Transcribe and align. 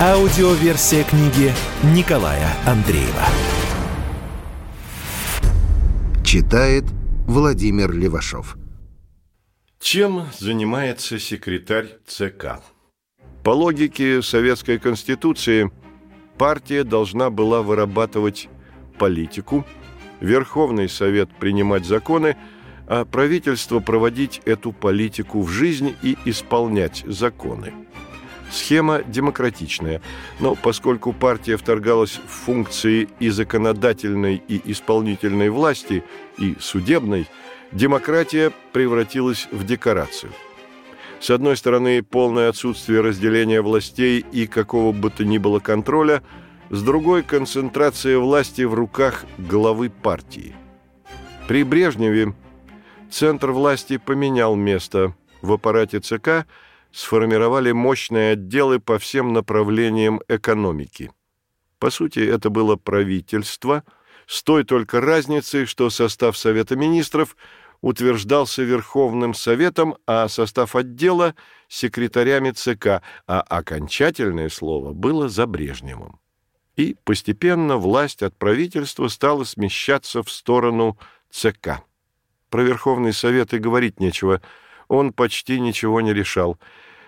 Аудиоверсия 0.00 1.02
книги 1.02 1.52
Николая 1.82 2.54
Андреева. 2.64 3.24
Читает 6.24 6.84
Владимир 7.26 7.90
Левашов. 7.90 8.56
Чем 9.80 10.26
занимается 10.38 11.18
секретарь 11.18 11.96
ЦК? 12.06 12.60
По 13.42 13.50
логике 13.50 14.22
Советской 14.22 14.78
Конституции, 14.78 15.72
партия 16.38 16.84
должна 16.84 17.30
была 17.30 17.62
вырабатывать 17.62 18.48
политику, 19.00 19.66
Верховный 20.20 20.88
Совет 20.88 21.28
принимать 21.40 21.84
законы, 21.84 22.36
а 22.86 23.04
правительство 23.04 23.80
проводить 23.80 24.42
эту 24.44 24.70
политику 24.70 25.42
в 25.42 25.48
жизнь 25.48 25.96
и 26.02 26.16
исполнять 26.24 27.02
законы. 27.04 27.74
Схема 28.50 29.02
демократичная, 29.02 30.00
но 30.40 30.54
поскольку 30.54 31.12
партия 31.12 31.56
вторгалась 31.56 32.20
в 32.26 32.30
функции 32.30 33.08
и 33.20 33.28
законодательной, 33.28 34.42
и 34.48 34.60
исполнительной 34.72 35.50
власти, 35.50 36.02
и 36.38 36.56
судебной, 36.58 37.26
демократия 37.72 38.52
превратилась 38.72 39.48
в 39.50 39.64
декорацию. 39.64 40.32
С 41.20 41.30
одной 41.30 41.56
стороны, 41.56 42.02
полное 42.02 42.48
отсутствие 42.48 43.00
разделения 43.00 43.60
властей 43.60 44.24
и 44.32 44.46
какого 44.46 44.92
бы 44.92 45.10
то 45.10 45.24
ни 45.24 45.38
было 45.38 45.58
контроля, 45.58 46.22
с 46.70 46.82
другой– 46.82 47.22
концентрация 47.24 48.18
власти 48.18 48.62
в 48.62 48.74
руках 48.74 49.24
главы 49.36 49.90
партии. 49.90 50.54
При 51.48 51.64
Брежневе 51.64 52.34
Центр 53.10 53.52
власти 53.52 53.96
поменял 53.96 54.54
место. 54.54 55.14
В 55.40 55.52
аппарате 55.52 56.00
ЦК 56.00 56.46
сформировали 56.92 57.72
мощные 57.72 58.32
отделы 58.32 58.80
по 58.80 58.98
всем 58.98 59.32
направлениям 59.32 60.20
экономики. 60.28 61.10
По 61.78 61.90
сути, 61.90 62.20
это 62.20 62.50
было 62.50 62.76
правительство, 62.76 63.84
с 64.26 64.42
той 64.42 64.64
только 64.64 65.00
разницей, 65.00 65.64
что 65.66 65.90
состав 65.90 66.36
Совета 66.36 66.76
министров 66.76 67.36
утверждался 67.80 68.62
Верховным 68.62 69.34
Советом, 69.34 69.96
а 70.06 70.28
состав 70.28 70.74
отдела– 70.74 71.34
секретарями 71.68 72.50
ЦК, 72.50 73.02
а 73.26 73.40
окончательное 73.40 74.48
слово 74.48 74.92
было 74.92 75.28
за 75.28 75.46
Брежневым. 75.46 76.18
И 76.76 76.96
постепенно 77.04 77.76
власть 77.76 78.22
от 78.22 78.36
правительства 78.36 79.08
стала 79.08 79.44
смещаться 79.44 80.22
в 80.22 80.30
сторону 80.30 80.98
ЦК. 81.30 81.82
Про 82.50 82.62
Верховный 82.62 83.12
Совет 83.12 83.52
и 83.52 83.58
говорить 83.58 84.00
нечего. 84.00 84.40
Он 84.88 85.12
почти 85.12 85.60
ничего 85.60 86.00
не 86.00 86.12
решал. 86.12 86.58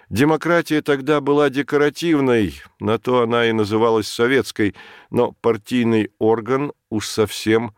Демократия 0.09 0.83
тогда 0.83 1.21
была 1.21 1.51
декоративной, 1.51 2.61
на 2.81 2.99
то 2.99 3.23
она 3.23 3.47
и 3.47 3.53
называлась 3.53 4.09
советской, 4.09 4.75
но 5.11 5.33
партийный 5.33 6.11
орган 6.19 6.73
уж 6.89 7.07
совсем 7.07 7.75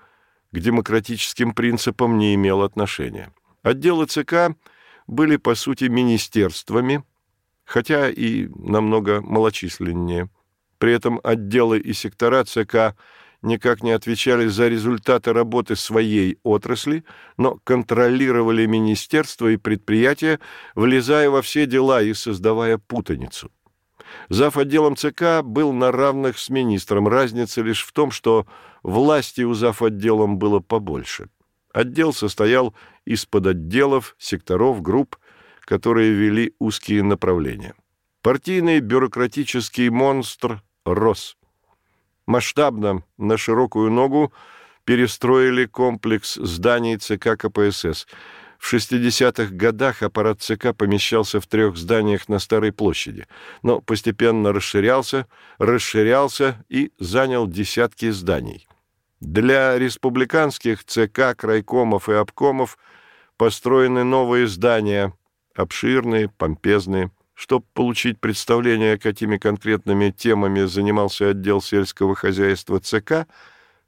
к 0.50 0.58
демократическим 0.58 1.52
принципам 1.52 2.18
не 2.18 2.34
имел 2.34 2.62
отношения. 2.62 3.32
Отделы 3.62 4.06
ЦК 4.06 4.56
были, 5.06 5.36
по 5.36 5.54
сути, 5.54 5.84
министерствами, 5.84 7.04
хотя 7.64 8.10
и 8.10 8.48
намного 8.54 9.20
малочисленнее. 9.20 10.28
При 10.78 10.92
этом 10.92 11.20
отделы 11.22 11.78
и 11.78 11.92
сектора 11.92 12.44
ЦК– 12.44 12.96
никак 13.42 13.82
не 13.82 13.90
отвечали 13.90 14.46
за 14.46 14.68
результаты 14.68 15.32
работы 15.32 15.76
своей 15.76 16.38
отрасли, 16.42 17.04
но 17.36 17.58
контролировали 17.64 18.66
министерства 18.66 19.48
и 19.48 19.56
предприятия, 19.56 20.40
влезая 20.74 21.28
во 21.30 21.42
все 21.42 21.66
дела 21.66 22.02
и 22.02 22.14
создавая 22.14 22.78
путаницу. 22.78 23.50
Зав. 24.28 24.56
отделом 24.56 24.96
ЦК 24.96 25.42
был 25.42 25.72
на 25.72 25.90
равных 25.90 26.38
с 26.38 26.50
министром. 26.50 27.08
Разница 27.08 27.62
лишь 27.62 27.84
в 27.84 27.92
том, 27.92 28.10
что 28.10 28.46
власти 28.82 29.42
у 29.42 29.54
зав. 29.54 29.82
отделом 29.82 30.38
было 30.38 30.60
побольше. 30.60 31.28
Отдел 31.72 32.12
состоял 32.12 32.74
из 33.06 33.24
подотделов, 33.24 34.14
секторов, 34.18 34.82
групп, 34.82 35.16
которые 35.60 36.12
вели 36.12 36.54
узкие 36.58 37.02
направления. 37.02 37.74
Партийный 38.20 38.80
бюрократический 38.80 39.88
монстр 39.88 40.62
рос– 40.84 41.36
масштабно, 42.26 43.02
на 43.18 43.36
широкую 43.36 43.90
ногу, 43.90 44.32
перестроили 44.84 45.66
комплекс 45.66 46.34
зданий 46.34 46.96
ЦК 46.96 47.36
КПСС. 47.38 48.06
В 48.58 48.72
60-х 48.72 49.52
годах 49.54 50.02
аппарат 50.02 50.40
ЦК 50.40 50.74
помещался 50.76 51.40
в 51.40 51.46
трех 51.46 51.76
зданиях 51.76 52.28
на 52.28 52.38
Старой 52.38 52.72
площади, 52.72 53.26
но 53.62 53.80
постепенно 53.80 54.52
расширялся, 54.52 55.26
расширялся 55.58 56.64
и 56.68 56.92
занял 56.98 57.48
десятки 57.48 58.10
зданий. 58.10 58.68
Для 59.20 59.78
республиканских 59.78 60.84
ЦК, 60.84 61.36
крайкомов 61.36 62.08
и 62.08 62.12
обкомов 62.12 62.78
построены 63.36 64.04
новые 64.04 64.46
здания, 64.46 65.12
обширные, 65.54 66.28
помпезные– 66.28 67.10
чтобы 67.42 67.64
получить 67.74 68.20
представление, 68.20 68.96
какими 68.96 69.36
конкретными 69.36 70.10
темами 70.10 70.62
занимался 70.62 71.30
отдел 71.30 71.60
сельского 71.60 72.14
хозяйства 72.14 72.78
ЦК, 72.78 73.26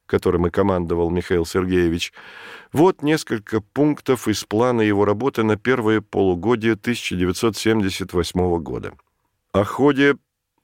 которым 0.07 0.49
и 0.49 0.51
командовал 0.51 1.09
Михаил 1.11 1.47
Сергеевич, 1.47 2.13
вот 2.73 3.03
несколько 3.03 3.61
пунктов 3.61 4.27
из 4.27 4.43
плана 4.43 4.81
его 4.81 5.05
работы 5.05 5.45
на 5.45 5.57
первое 5.57 6.01
полугодие 6.01 6.73
1978 6.73 8.59
года. 8.59 8.95
О 9.53 9.63
ходе 9.63 10.17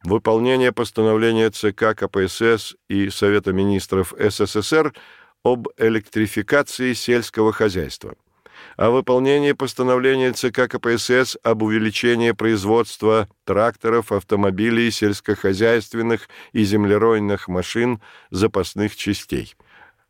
выполнения 0.03 0.73
постановления 0.73 1.51
ЦК 1.51 1.95
КПСС 1.95 2.75
и 2.89 3.09
Совета 3.11 3.53
министров 3.53 4.13
СССР 4.19 4.93
об 5.45 5.69
электрификации 5.79 6.95
сельского 6.95 7.53
хозяйства– 7.53 8.17
о 8.77 8.91
выполнении 8.91 9.53
постановления 9.53 10.33
ЦК 10.33 10.69
КПСС 10.69 11.37
об 11.43 11.63
увеличении 11.63 12.33
производства 12.33 13.29
тракторов, 13.45 14.13
автомобилей, 14.13 14.91
сельскохозяйственных 14.91 16.29
и 16.53 16.65
землеройных 16.65 17.49
машин 17.49 18.01
запасных 18.31 18.97
частей, 18.97 19.55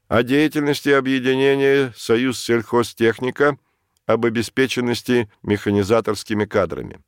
о 0.09 0.23
деятельности 0.23 0.91
объединения 0.91 1.93
«Союз 1.97 2.41
сельхозтехника», 2.41 3.59
об 4.07 4.27
обеспеченности 4.27 5.31
механизаторскими 5.43 6.45
кадрами, 6.45 7.01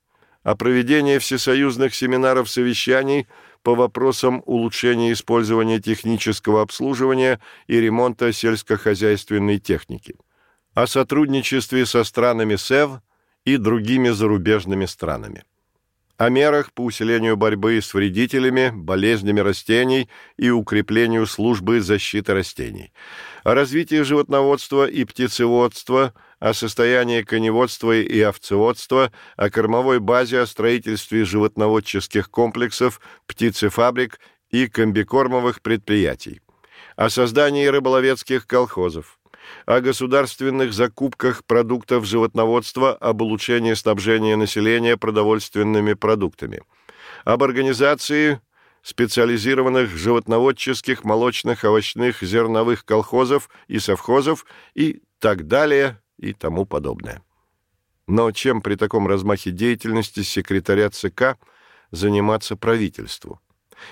о 0.45 0.55
проведении 0.55 1.19
всесоюзных 1.19 1.95
семинаров-совещаний 1.95 3.27
по 3.63 3.75
вопросам 3.75 4.43
улучшения 4.47 5.13
использования 5.13 5.81
технического 5.81 6.63
обслуживания 6.63 7.41
и 7.67 7.81
ремонта 7.81 8.33
сельскохозяйственной 8.33 9.59
техники– 9.59 10.17
о 10.75 10.87
сотрудничестве 10.87 11.85
со 11.87 12.03
странами 12.05 12.57
СЭВ 12.57 13.01
и 13.45 13.57
другими 13.57 14.09
зарубежными 14.09 14.87
странами, 14.87 15.45
о 16.17 16.31
мерах 16.31 16.73
по 16.73 16.83
усилению 16.83 17.37
борьбы 17.37 17.81
с 17.83 17.93
вредителями, 17.93 18.71
болезнями 18.73 19.41
растений 19.41 20.09
и 20.39 20.51
укреплению 20.51 21.27
службы 21.27 21.81
защиты 21.81 22.33
растений, 22.33 22.93
о 23.45 23.55
развитии 23.55 24.03
животноводства 24.03 24.89
и 24.89 25.05
птицеводства, 25.05 26.15
о 26.39 26.55
состоянии 26.55 27.23
коневодства 27.23 27.93
и 27.93 28.21
овцеводства, 28.21 29.13
о 29.37 29.51
кормовой 29.51 30.01
базе, 30.01 30.41
о 30.41 30.47
строительстве 30.47 31.25
животноводческих 31.25 32.31
комплексов, 32.31 33.01
птицефабрик 33.27 34.21
и 34.51 34.69
комбикормовых 34.69 35.61
предприятий, 35.61 36.41
о 36.97 37.11
создании 37.11 37.67
рыболовецких 37.67 38.47
колхозов, 38.47 39.19
о 39.67 39.81
государственных 39.81 40.73
закупках 40.73 41.45
продуктов 41.45 42.05
животноводства, 42.05 42.95
об 42.95 43.23
улучшении 43.23 43.75
снабжения 43.75 44.37
населения 44.37 44.97
продовольственными 44.97 45.95
продуктами, 45.95 46.63
об 47.25 47.43
организации 47.43 48.41
специализированных 48.83 49.91
животноводческих, 49.91 51.05
молочных, 51.05 51.65
овощных, 51.65 52.23
зерновых 52.23 52.85
колхозов 52.85 53.49
и 53.69 53.79
совхозов 53.79 54.45
и 54.75 55.03
так 55.19 55.47
далее 55.47 56.01
и 56.19 56.33
тому 56.33 56.67
подобное. 56.67 57.23
Но 58.09 58.33
чем 58.33 58.61
при 58.61 58.75
таком 58.75 59.07
размахе 59.07 59.53
деятельности 59.53 60.23
секретаря 60.23 60.91
ЦК 60.91 61.39
заниматься 61.93 62.57
правительству? 62.57 63.41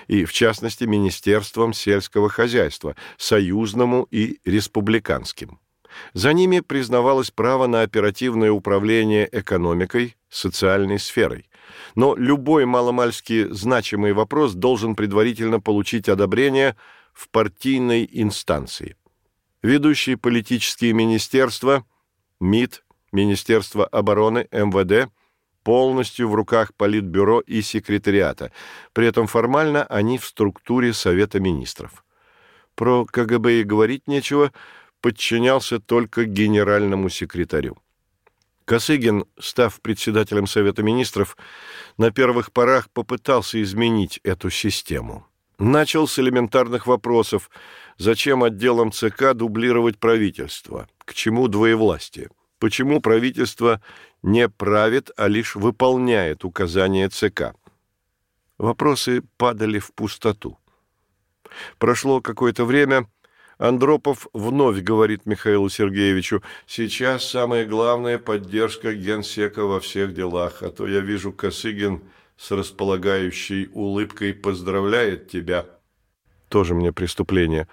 И, 0.07 0.25
в 0.25 0.33
частности, 0.33 0.83
Министерством 0.83 1.73
сельского 1.73 2.29
хозяйства, 2.29 2.95
союзному 3.17 4.07
и 4.11 4.39
республиканским. 4.45 5.59
За 6.13 6.33
ними 6.33 6.61
признавалось 6.61 7.31
право 7.31 7.67
на 7.67 7.81
оперативное 7.81 8.51
управление 8.51 9.27
экономикой, 9.31 10.15
социальной 10.29 10.99
сферой. 10.99 11.49
Но 11.95 12.15
любой 12.15 12.65
маломальски 12.65 13.47
значимый 13.51 14.13
вопрос 14.13 14.53
должен 14.53 14.95
предварительно 14.95 15.59
получить 15.59 16.09
одобрение 16.09 16.75
в 17.13 17.29
партийной 17.29 18.07
инстанции. 18.11 18.95
Ведущие 19.61 20.17
политические 20.17 20.93
министерства, 20.93 21.85
МИД, 22.39 22.83
Министерство 23.11 23.85
обороны, 23.85 24.47
МВД, 24.51 25.11
полностью 25.63 26.29
в 26.29 26.35
руках 26.35 26.73
Политбюро 26.75 27.39
и 27.41 27.61
секретариата. 27.61 28.51
При 28.93 29.07
этом 29.07 29.27
формально 29.27 29.83
они 29.83 30.17
в 30.17 30.25
структуре 30.25 30.93
Совета 30.93 31.39
министров. 31.39 32.03
Про 32.75 33.05
КГБ 33.05 33.61
и 33.61 33.63
говорить 33.63 34.07
нечего– 34.07 34.51
подчинялся 35.01 35.79
только 35.79 36.25
генеральному 36.25 37.09
секретарю. 37.09 37.77
Косыгин, 38.65 39.25
став 39.39 39.81
председателем 39.81 40.47
Совета 40.47 40.83
министров, 40.83 41.35
на 41.97 42.11
первых 42.11 42.53
порах 42.53 42.89
попытался 42.91 43.61
изменить 43.61 44.19
эту 44.23 44.49
систему. 44.49 45.25
Начал 45.57 46.07
с 46.07 46.17
элементарных 46.19 46.87
вопросов. 46.87 47.49
Зачем 47.97 48.43
отделом 48.43 48.91
ЦК 48.91 49.33
дублировать 49.33 49.99
правительство? 49.99 50.87
К 50.99 51.13
чему 51.13 51.47
двоевластие? 51.47 52.29
Почему 52.61 53.01
правительство 53.01 53.81
не 54.21 54.47
правит, 54.47 55.09
а 55.17 55.27
лишь 55.27 55.55
выполняет 55.55 56.45
указания 56.45 57.09
ЦК? 57.09 57.55
Вопросы 58.59 59.23
падали 59.37 59.79
в 59.79 59.91
пустоту. 59.93 60.59
Прошло 61.79 62.21
какое-то 62.21 62.63
время, 62.63 63.07
Андропов 63.57 64.27
вновь 64.31 64.79
говорит 64.81 65.25
Михаилу 65.25 65.69
Сергеевичу, 65.69 66.43
«Сейчас 66.67 67.27
самое 67.27 67.65
главное– 67.65 68.17
поддержка 68.19 68.93
генсека 68.93 69.65
во 69.65 69.79
всех 69.79 70.13
делах, 70.13 70.61
а 70.61 70.69
то 70.69 70.85
я 70.85 70.99
вижу, 70.99 71.33
Косыгин 71.33 72.03
с 72.37 72.51
располагающей 72.51 73.71
улыбкой 73.73 74.35
поздравляет 74.35 75.29
тебя». 75.29 75.65
Тоже 76.47 76.75
мне 76.75 76.93
преступление. 76.93 77.67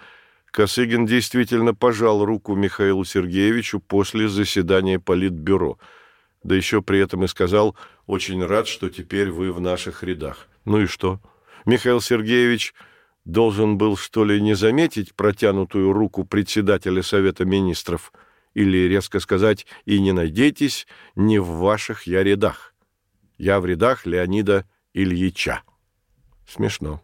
Косыгин 0.51 1.05
действительно 1.05 1.73
пожал 1.73 2.25
руку 2.25 2.55
Михаилу 2.55 3.05
Сергеевичу 3.05 3.79
после 3.79 4.27
заседания 4.27 4.99
Политбюро, 4.99 5.77
да 6.43 6.55
еще 6.55 6.81
при 6.81 6.99
этом 6.99 7.23
и 7.23 7.27
сказал 7.27 7.75
«Очень 8.07 8.45
рад, 8.45 8.67
что 8.67 8.89
теперь 8.89 9.29
вы 9.29 9.51
в 9.51 9.61
наших 9.61 10.03
рядах». 10.03 10.47
Ну 10.65 10.81
и 10.81 10.85
что? 10.85 11.19
Михаил 11.65 12.01
Сергеевич– 12.01 12.73
должен 13.25 13.77
был, 13.77 13.95
что 13.95 14.25
ли, 14.25 14.41
не 14.41 14.55
заметить 14.55 15.13
протянутую 15.13 15.93
руку 15.93 16.25
председателя 16.25 17.03
Совета 17.03 17.45
Министров 17.45 18.11
или, 18.53 18.87
резко 18.87 19.19
сказать, 19.19 19.65
и 19.85 19.99
не 19.99 20.11
надейтесь, 20.11 20.87
не 21.15 21.39
в 21.39 21.47
ваших 21.47 22.03
я 22.03 22.23
рядах. 22.23 22.73
Я 23.37 23.59
в 23.59 23.65
рядах 23.65 24.05
Леонида 24.05 24.67
Ильича. 24.93 25.61
Смешно. 26.47 27.01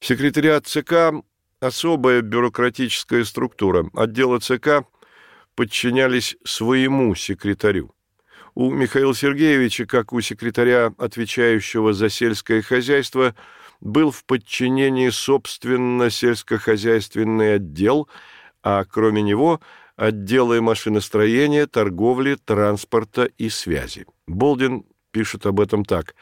Секретариат 0.00 0.66
ЦК– 0.66 1.14
особая 1.60 2.22
бюрократическая 2.22 3.24
структура. 3.24 3.88
Отделы 3.94 4.40
ЦК 4.40 4.84
подчинялись 5.54 6.36
своему 6.44 7.14
секретарю. 7.14 7.94
У 8.54 8.70
Михаила 8.70 9.14
Сергеевича, 9.14 9.86
как 9.86 10.12
у 10.12 10.20
секретаря, 10.20 10.92
отвечающего 10.98 11.92
за 11.92 12.08
сельское 12.08 12.62
хозяйство– 12.62 13.34
был 13.80 14.10
в 14.10 14.24
подчинении, 14.24 15.08
собственно, 15.10 16.10
сельскохозяйственный 16.10 17.54
отдел, 17.54 18.08
а 18.62 18.84
кроме 18.84 19.22
него 19.22 19.60
отделы 19.96 20.60
машиностроения, 20.60 21.66
торговли, 21.66 22.36
транспорта 22.44 23.24
и 23.24 23.48
связи. 23.48 24.06
Болдин 24.26 24.84
пишет 25.10 25.46
об 25.46 25.60
этом 25.60 25.84
так. 25.84 26.14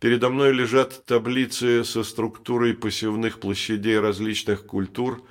«Передо 0.00 0.30
мной 0.30 0.52
лежат 0.52 1.04
таблицы 1.06 1.84
со 1.84 2.04
структурой 2.04 2.74
посевных 2.74 3.40
площадей 3.40 3.98
различных 3.98 4.66
культур, 4.66 5.22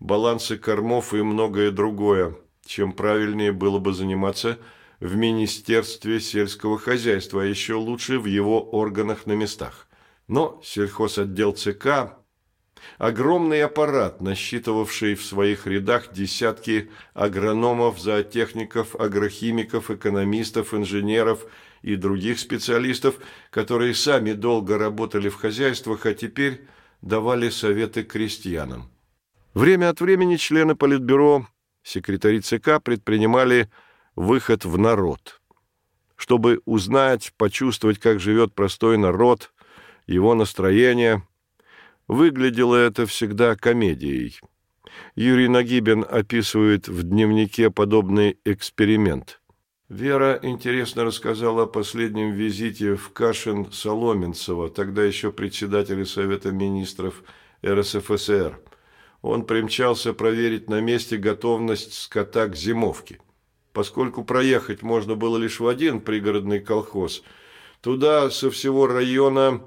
балансы 0.00 0.56
кормов 0.56 1.14
и 1.14 1.22
многое 1.22 1.70
другое, 1.70 2.36
чем 2.66 2.92
правильнее 2.92 3.52
было 3.52 3.78
бы 3.78 3.92
заниматься 3.92 4.58
в 5.00 5.16
Министерстве 5.16 6.20
сельского 6.20 6.78
хозяйства, 6.78 7.42
а 7.42 7.46
еще 7.46 7.74
лучше 7.74 8.18
в 8.18 8.26
его 8.26 8.62
органах 8.62 9.26
на 9.26 9.32
местах. 9.32 9.88
Но 10.28 10.60
сельхозотдел 10.64 11.52
ЦК– 11.52 12.14
огромный 12.98 13.62
аппарат, 13.62 14.20
насчитывавший 14.20 15.14
в 15.14 15.24
своих 15.24 15.66
рядах 15.66 16.12
десятки 16.12 16.90
агрономов, 17.12 18.00
зоотехников, 18.00 18.94
агрохимиков, 18.96 19.90
экономистов, 19.90 20.74
инженеров 20.74 21.46
и 21.84 21.96
других 21.96 22.38
специалистов, 22.38 23.16
которые 23.50 23.94
сами 23.94 24.32
долго 24.32 24.78
работали 24.78 25.28
в 25.28 25.36
хозяйствах, 25.36 26.06
а 26.06 26.14
теперь 26.14 26.66
давали 27.02 27.50
советы 27.50 28.02
крестьянам. 28.02 28.90
Время 29.52 29.90
от 29.90 30.00
времени 30.00 30.36
члены 30.36 30.74
Политбюро, 30.74 31.46
секретари 31.82 32.40
ЦК 32.40 32.82
предпринимали 32.82 33.70
выход 34.16 34.64
в 34.64 34.78
народ, 34.78 35.40
чтобы 36.16 36.60
узнать, 36.64 37.32
почувствовать, 37.36 37.98
как 37.98 38.18
живет 38.20 38.54
простой 38.54 38.98
народ– 38.98 39.52
его 40.06 40.34
настроение. 40.34 41.22
Выглядело 42.08 42.76
это 42.76 43.06
всегда 43.06 43.56
комедией. 43.56 44.38
Юрий 45.14 45.48
Нагибин 45.48 46.04
описывает 46.08 46.88
в 46.88 47.02
дневнике 47.02 47.70
подобный 47.70 48.38
эксперимент. 48.44 49.40
Вера 49.90 50.40
интересно 50.42 51.04
рассказала 51.04 51.64
о 51.64 51.66
последнем 51.66 52.32
визите 52.32 52.94
в 52.94 53.10
Кашин 53.12 53.70
Соломенцева, 53.70 54.70
тогда 54.70 55.04
еще 55.04 55.30
председателя 55.30 56.06
Совета 56.06 56.52
министров 56.52 57.22
РСФСР. 57.64 58.58
Он 59.20 59.44
примчался 59.44 60.14
проверить 60.14 60.70
на 60.70 60.80
месте 60.80 61.18
готовность 61.18 61.92
скота 61.92 62.48
к 62.48 62.56
зимовке. 62.56 63.20
Поскольку 63.74 64.24
проехать 64.24 64.80
можно 64.80 65.16
было 65.16 65.36
лишь 65.36 65.60
в 65.60 65.68
один 65.68 66.00
пригородный 66.00 66.60
колхоз, 66.60 67.22
туда 67.82 68.30
со 68.30 68.50
всего 68.50 68.86
района 68.86 69.60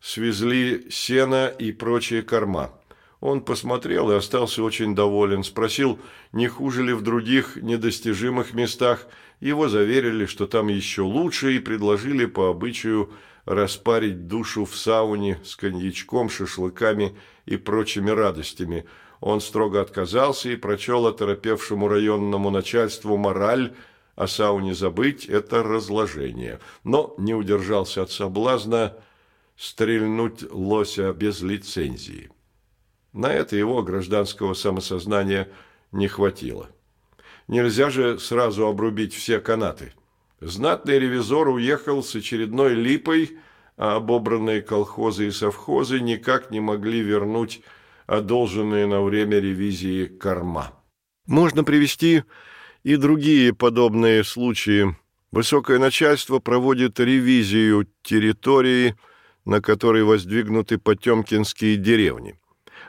свезли 0.00 0.86
сено 0.90 1.46
и 1.46 1.72
прочие 1.72 2.20
корма. 2.20 2.72
Он 3.20 3.40
посмотрел 3.40 4.10
и 4.10 4.14
остался 4.14 4.62
очень 4.62 4.94
доволен. 4.94 5.42
Спросил, 5.42 5.98
не 6.32 6.48
хуже 6.48 6.84
ли 6.84 6.92
в 6.92 7.00
других 7.00 7.56
недостижимых 7.56 8.52
местах. 8.52 9.08
Его 9.40 9.68
заверили, 9.68 10.26
что 10.26 10.46
там 10.46 10.68
еще 10.68 11.02
лучше, 11.02 11.54
и 11.54 11.58
предложили 11.58 12.26
по 12.26 12.50
обычаю 12.50 13.12
распарить 13.44 14.26
душу 14.26 14.64
в 14.64 14.76
сауне 14.76 15.38
с 15.44 15.56
коньячком, 15.56 16.28
шашлыками 16.28 17.16
и 17.44 17.56
прочими 17.56 18.10
радостями. 18.10 18.86
Он 19.20 19.40
строго 19.40 19.80
отказался 19.80 20.50
и 20.50 20.56
прочел 20.56 21.06
оторопевшему 21.06 21.88
районному 21.88 22.50
начальству 22.50 23.16
мораль 23.16 23.74
о 24.14 24.26
сауне 24.26 24.74
забыть– 24.74 25.26
это 25.28 25.62
разложение. 25.62 26.60
Но 26.84 27.14
не 27.18 27.34
удержался 27.34 28.02
от 28.02 28.10
соблазна– 28.10 28.96
стрельнуть 29.56 30.44
лося 30.50 31.12
без 31.12 31.40
лицензии. 31.40 32.30
На 33.12 33.32
это 33.32 33.56
его 33.56 33.82
гражданского 33.82 34.54
самосознания 34.54 35.48
не 35.92 36.08
хватило. 36.08 36.68
Нельзя 37.48 37.90
же 37.90 38.18
сразу 38.18 38.66
обрубить 38.66 39.14
все 39.14 39.40
канаты. 39.40 39.92
Знатный 40.40 40.98
ревизор 40.98 41.48
уехал 41.48 42.02
с 42.02 42.14
очередной 42.14 42.74
липой, 42.74 43.38
а 43.76 43.96
обобранные 43.96 44.62
колхозы 44.62 45.28
и 45.28 45.30
совхозы 45.30 46.00
никак 46.00 46.50
не 46.50 46.60
могли 46.60 47.00
вернуть 47.00 47.62
одолженные 48.06 48.86
на 48.86 49.02
время 49.02 49.38
ревизии 49.38 50.06
корма. 50.06 50.72
Можно 51.26 51.64
привести 51.64 52.24
и 52.82 52.96
другие 52.96 53.52
подобные 53.52 54.24
случаи. 54.24 54.96
Высокое 55.32 55.78
начальство 55.78 56.38
проводит 56.38 57.00
ревизию 57.00 57.88
территории, 58.02 58.96
на 59.44 59.60
которой 59.60 60.04
воздвигнуты 60.04 60.78
потемкинские 60.78 61.76
деревни. 61.76 62.38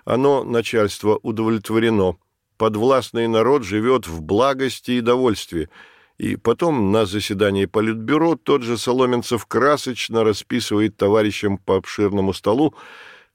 Оно, 0.05 0.43
начальство, 0.43 1.19
удовлетворено. 1.21 2.17
Подвластный 2.57 3.27
народ 3.27 3.63
живет 3.63 4.07
в 4.07 4.21
благости 4.21 4.91
и 4.91 5.01
довольстве. 5.01 5.69
И 6.17 6.35
потом 6.35 6.91
на 6.91 7.05
заседании 7.05 7.65
Политбюро 7.65 8.35
тот 8.35 8.63
же 8.63 8.77
Соломенцев 8.77 9.45
красочно 9.45 10.23
расписывает 10.23 10.97
товарищам 10.97 11.59
по 11.59 11.75
обширному 11.77 12.33
столу, 12.33 12.73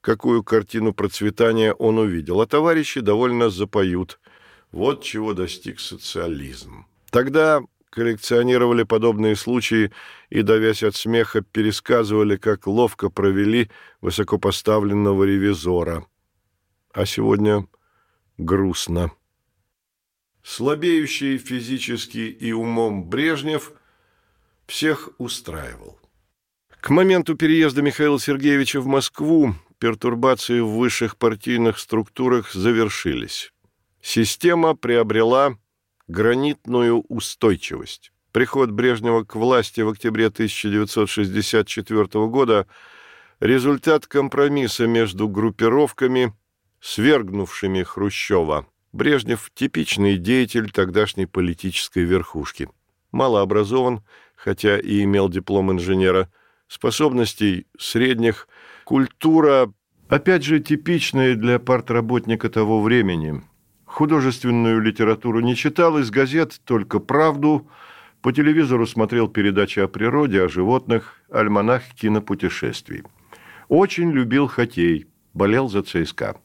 какую 0.01 0.43
картину 0.43 0.93
процветания 0.93 1.73
он 1.75 1.99
увидел. 1.99 2.41
А 2.41 2.47
товарищи 2.47 3.01
довольно 3.01 3.51
запоют. 3.51 4.19
Вот 4.73 5.03
чего 5.03 5.35
достиг 5.35 5.79
социализм. 5.79 6.87
Тогда 7.11 7.61
коллекционировали 7.91 8.83
подобные 8.83 9.37
случаи 9.37 9.93
и, 10.31 10.43
давясь 10.43 10.83
от 10.83 10.97
смеха, 10.97 11.43
пересказывали, 11.43 12.37
как 12.37 12.67
ловко 12.67 13.11
провели 13.11 13.71
высокопоставленного 14.01 15.25
ревизора. 15.25 16.07
А 16.93 17.07
сегодня 17.07 17.67
грустно. 18.39 19.13
Слабеющий 20.43 21.39
физически 21.39 22.19
и 22.19 22.53
умом 22.53 23.09
Брежнев 23.09 23.73
всех 24.67 25.11
устраивал. 25.19 26.01
К 26.81 26.91
моменту 26.91 27.37
переезда 27.37 27.83
Михаила 27.83 28.19
Сергеевича 28.19 28.81
в 28.81 28.87
Москву 28.87 29.55
пертурбации 29.79 30.61
в 30.61 30.71
высших 30.71 31.17
партийных 31.17 31.79
структурах 31.79 32.53
завершились. 32.53 33.53
Система 34.01 34.75
приобрела 34.75 35.57
гранитную 36.09 37.05
устойчивость. 37.09 38.13
Приход 38.33 38.71
Брежнева 38.71 39.25
к 39.25 39.37
власти 39.37 39.83
в 39.83 39.91
октябре 39.91 40.27
1964 40.27 42.27
года– 42.27 42.67
результат 43.43 44.07
компромисса 44.07 44.87
между 44.87 45.29
группировками, 45.29 46.33
свергнувшими 46.83 47.85
Хрущева. 47.85 48.67
Брежнев– 48.93 49.51
типичный 49.55 50.19
деятель 50.19 50.71
тогдашней 50.71 51.27
политической 51.27 52.05
верхушки. 52.05 52.69
Малообразован, 53.13 54.03
хотя 54.35 54.79
и 54.79 55.03
имел 55.05 55.29
диплом 55.29 55.71
инженера, 55.73 56.31
способностей 56.69 57.67
средних, 57.79 58.49
культура, 58.85 59.73
опять 60.09 60.43
же, 60.43 60.61
типичная 60.61 61.37
для 61.37 61.59
партработника 61.59 62.51
того 62.51 62.83
времени. 62.83 63.43
Художественную 63.85 64.81
литературу 64.81 65.41
не 65.41 65.55
читал, 65.55 65.99
из 65.99 66.11
газет 66.11 66.61
только 66.65 66.99
правду, 66.99 67.71
по 68.23 68.33
телевизору 68.33 68.87
смотрел 68.87 69.29
передачи 69.29 69.79
о 69.81 69.89
природе, 69.89 70.43
о 70.43 70.49
животных, 70.49 71.23
альманах 71.31 71.83
кинопутешествий. 71.95 73.05
Очень 73.69 74.11
любил 74.11 74.49
хоккей, 74.49 75.07
болел 75.33 75.69
за 75.69 75.83
ЦСКА. 75.83 76.37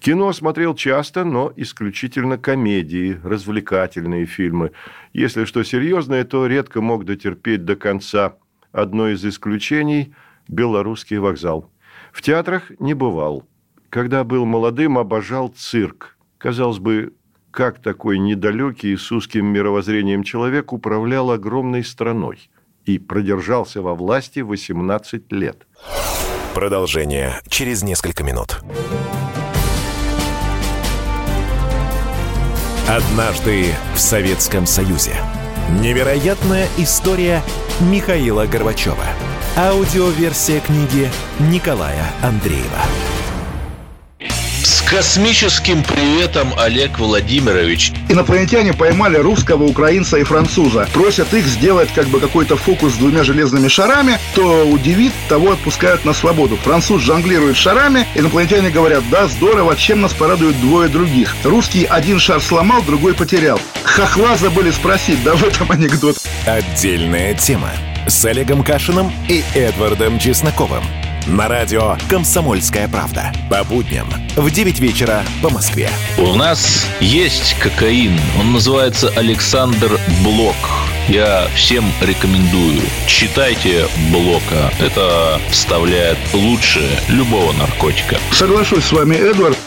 Кино 0.00 0.32
смотрел 0.32 0.74
часто, 0.74 1.24
но 1.24 1.52
исключительно 1.56 2.38
комедии, 2.38 3.20
развлекательные 3.22 4.26
фильмы. 4.26 4.72
Если 5.12 5.44
что 5.44 5.62
серьезное, 5.62 6.24
то 6.24 6.46
редко 6.46 6.80
мог 6.80 7.04
дотерпеть 7.04 7.64
до 7.64 7.76
конца. 7.76 8.36
Одно 8.72 9.08
из 9.08 9.24
исключений– 9.24 10.14
белорусский 10.48 11.18
вокзал. 11.18 11.70
В 12.12 12.22
театрах 12.22 12.70
не 12.78 12.94
бывал. 12.94 13.44
Когда 13.90 14.24
был 14.24 14.44
молодым, 14.44 14.98
обожал 14.98 15.48
цирк. 15.48 16.16
Казалось 16.38 16.78
бы, 16.78 17.14
как 17.50 17.80
такой 17.80 18.18
недалекий 18.18 18.96
с 18.96 19.10
узким 19.10 19.46
мировоззрением 19.46 20.22
человек 20.22 20.72
управлял 20.72 21.30
огромной 21.30 21.84
страной 21.84 22.50
и 22.84 22.98
продержался 22.98 23.82
во 23.82 23.94
власти 23.94 24.40
18 24.40 25.32
лет. 25.32 25.66
Продолжение 26.54 27.40
через 27.48 27.82
несколько 27.82 28.22
минут. 28.22 28.60
Однажды 32.88 33.74
в 33.96 33.98
Советском 33.98 34.64
Союзе. 34.64 35.16
Невероятная 35.80 36.68
история 36.78 37.42
Михаила 37.80 38.46
Горбачева. 38.46 39.04
Аудиоверсия 39.56 40.60
книги 40.60 41.10
Николая 41.40 42.04
Андреева. 42.22 42.78
Космическим 44.88 45.82
приветом, 45.82 46.54
Олег 46.56 47.00
Владимирович. 47.00 47.92
Инопланетяне 48.08 48.72
поймали 48.72 49.16
русского, 49.16 49.64
украинца 49.64 50.16
и 50.16 50.22
француза. 50.22 50.88
Просят 50.92 51.34
их 51.34 51.44
сделать 51.44 51.88
как 51.92 52.06
бы 52.06 52.20
какой-то 52.20 52.56
фокус 52.56 52.92
с 52.92 52.96
двумя 52.96 53.24
железными 53.24 53.66
шарами. 53.66 54.16
Кто 54.32 54.64
удивит, 54.64 55.12
того 55.28 55.52
отпускают 55.52 56.04
на 56.04 56.12
свободу. 56.12 56.56
Француз 56.56 57.02
жонглирует 57.02 57.56
шарами. 57.56 58.06
Инопланетяне 58.14 58.70
говорят, 58.70 59.02
да, 59.10 59.26
здорово, 59.26 59.74
чем 59.74 60.02
нас 60.02 60.14
порадуют 60.14 60.60
двое 60.60 60.88
других. 60.88 61.34
Русский 61.42 61.84
один 61.84 62.20
шар 62.20 62.40
сломал, 62.40 62.80
другой 62.82 63.14
потерял. 63.14 63.60
Хохла 63.82 64.36
забыли 64.36 64.70
спросить, 64.70 65.22
да 65.24 65.34
в 65.34 65.42
этом 65.42 65.68
анекдот. 65.72 66.16
Отдельная 66.46 67.34
тема 67.34 67.72
с 68.06 68.24
Олегом 68.24 68.62
Кашиным 68.62 69.12
и 69.28 69.42
Эдвардом 69.52 70.20
Чесноковым. 70.20 70.84
На 71.26 71.48
радио 71.48 71.96
«Комсомольская 72.08 72.86
правда». 72.86 73.32
По 73.50 73.64
будням 73.64 74.06
в 74.36 74.48
9 74.48 74.78
вечера 74.78 75.24
по 75.42 75.50
Москве. 75.50 75.90
У 76.18 76.36
нас 76.36 76.86
есть 77.00 77.58
кокаин. 77.58 78.16
Он 78.38 78.52
называется 78.52 79.08
Александр 79.16 79.98
Блок. 80.22 80.54
Я 81.08 81.48
всем 81.56 81.84
рекомендую. 82.00 82.80
Читайте 83.08 83.88
Блока. 84.12 84.70
Это 84.78 85.40
вставляет 85.50 86.18
лучше 86.32 86.88
любого 87.08 87.52
наркотика. 87.54 88.18
Соглашусь 88.30 88.84
с 88.84 88.92
вами, 88.92 89.16
Эдвард. 89.16 89.58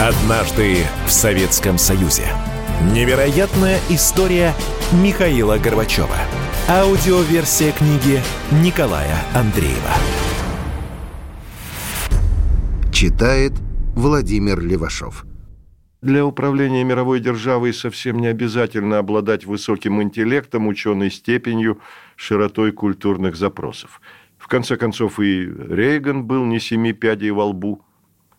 Однажды 0.00 0.86
в 1.06 1.12
Советском 1.12 1.76
Союзе. 1.76 2.24
Невероятная 2.90 3.78
история 3.90 4.52
Михаила 4.92 5.56
Горбачева. 5.56 6.16
Аудиоверсия 6.68 7.70
книги 7.70 8.20
Николая 8.60 9.18
Андреева. 9.36 9.92
Читает 12.92 13.52
Владимир 13.94 14.60
Левашов. 14.60 15.24
Для 16.02 16.26
управления 16.26 16.82
мировой 16.82 17.20
державой 17.20 17.72
совсем 17.72 18.18
не 18.18 18.26
обязательно 18.26 18.98
обладать 18.98 19.46
высоким 19.46 20.02
интеллектом, 20.02 20.66
ученой 20.66 21.12
степенью, 21.12 21.80
широтой 22.16 22.72
культурных 22.72 23.36
запросов. 23.36 24.00
В 24.38 24.48
конце 24.48 24.76
концов, 24.76 25.20
и 25.20 25.44
Рейган 25.44 26.24
был 26.24 26.44
не 26.44 26.58
семи 26.58 26.92
пядей 26.92 27.30
во 27.30 27.44
лбу. 27.44 27.80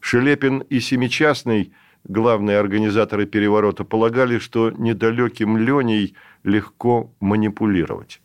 Шелепин 0.01 0.59
и 0.59 0.81
Семичастный, 0.81 1.71
главные 2.05 2.57
организаторы 2.57 3.25
переворота, 3.25 3.83
полагали, 3.83 4.37
что 4.37 4.71
недалеким 4.71 5.57
Леней 5.57 6.15
легко 6.43 7.13
манипулировать. 7.19 8.21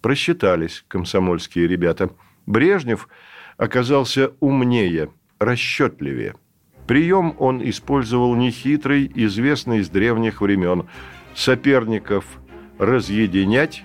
Просчитались 0.00 0.84
комсомольские 0.88 1.66
ребята. 1.66 2.10
Брежнев 2.46 3.08
оказался 3.56 4.32
умнее, 4.40 5.10
расчетливее. 5.38 6.34
Прием 6.86 7.34
он 7.38 7.66
использовал 7.66 8.34
нехитрый, 8.34 9.10
известный 9.14 9.82
с 9.82 9.88
древних 9.88 10.42
времен. 10.42 10.86
Соперников 11.34 12.26
разъединять, 12.78 13.84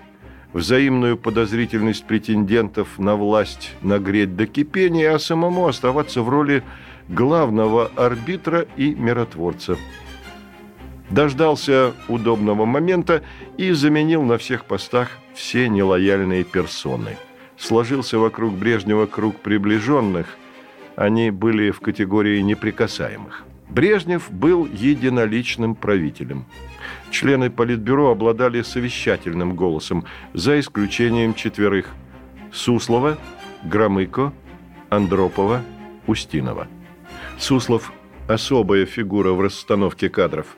взаимную 0.51 1.17
подозрительность 1.17 2.05
претендентов 2.05 2.99
на 2.99 3.15
власть 3.15 3.75
нагреть 3.81 4.35
до 4.35 4.47
кипения, 4.47 5.13
а 5.15 5.19
самому 5.19 5.67
оставаться 5.67 6.21
в 6.21 6.29
роли 6.29 6.63
главного 7.10 7.92
арбитра 7.96 8.66
и 8.78 8.94
миротворца. 8.94 9.78
Дождался 11.10 11.94
удобного 12.08 12.66
момента 12.66 13.24
и 13.58 13.72
заменил 13.72 14.22
на 14.22 14.38
всех 14.38 14.66
постах 14.66 15.18
все 15.34 15.68
нелояльные 15.68 16.44
персоны. 16.44 17.18
Сложился 17.58 18.20
вокруг 18.20 18.54
Брежнева 18.54 19.08
круг 19.08 19.38
приближенных, 19.38 20.28
они 20.96 21.32
были 21.32 21.72
в 21.72 21.80
категории 21.80 22.39
неприкасаемых. 22.42 23.46
Брежнев 23.70 24.32
был 24.32 24.66
единоличным 24.66 25.75
правителем. 25.75 26.46
Члены 27.12 27.50
Политбюро 27.50 28.12
обладали 28.12 28.62
совещательным 28.62 29.56
голосом, 29.56 30.06
за 30.34 30.60
исключением 30.60 31.34
четверых– 31.34 31.88
Суслова, 32.51 33.18
Громыко, 33.63 34.34
Андропова, 34.89 35.62
Устинова. 36.08 36.68
Суслов– 37.39 37.93
особая 38.27 38.86
фигура 38.86 39.31
в 39.31 39.41
расстановке 39.41 40.10
кадров. 40.10 40.58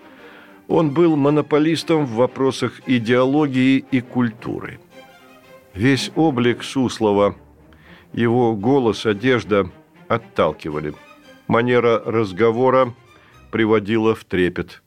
Он 0.68 0.90
был 0.90 1.16
монополистом 1.16 2.06
в 2.06 2.16
вопросах 2.16 2.82
идеологии 2.88 3.86
и 3.92 4.02
культуры. 4.02 4.80
Весь 5.76 6.12
облик 6.16 6.64
Суслова, 6.64 7.36
его 8.14 8.56
голос, 8.56 9.06
одежда 9.06 9.70
отталкивали. 10.08 10.94
Манера 11.48 12.02
разговора 12.04 12.94
приводила 13.52 14.16
в 14.16 14.24
трепет. 14.26 14.82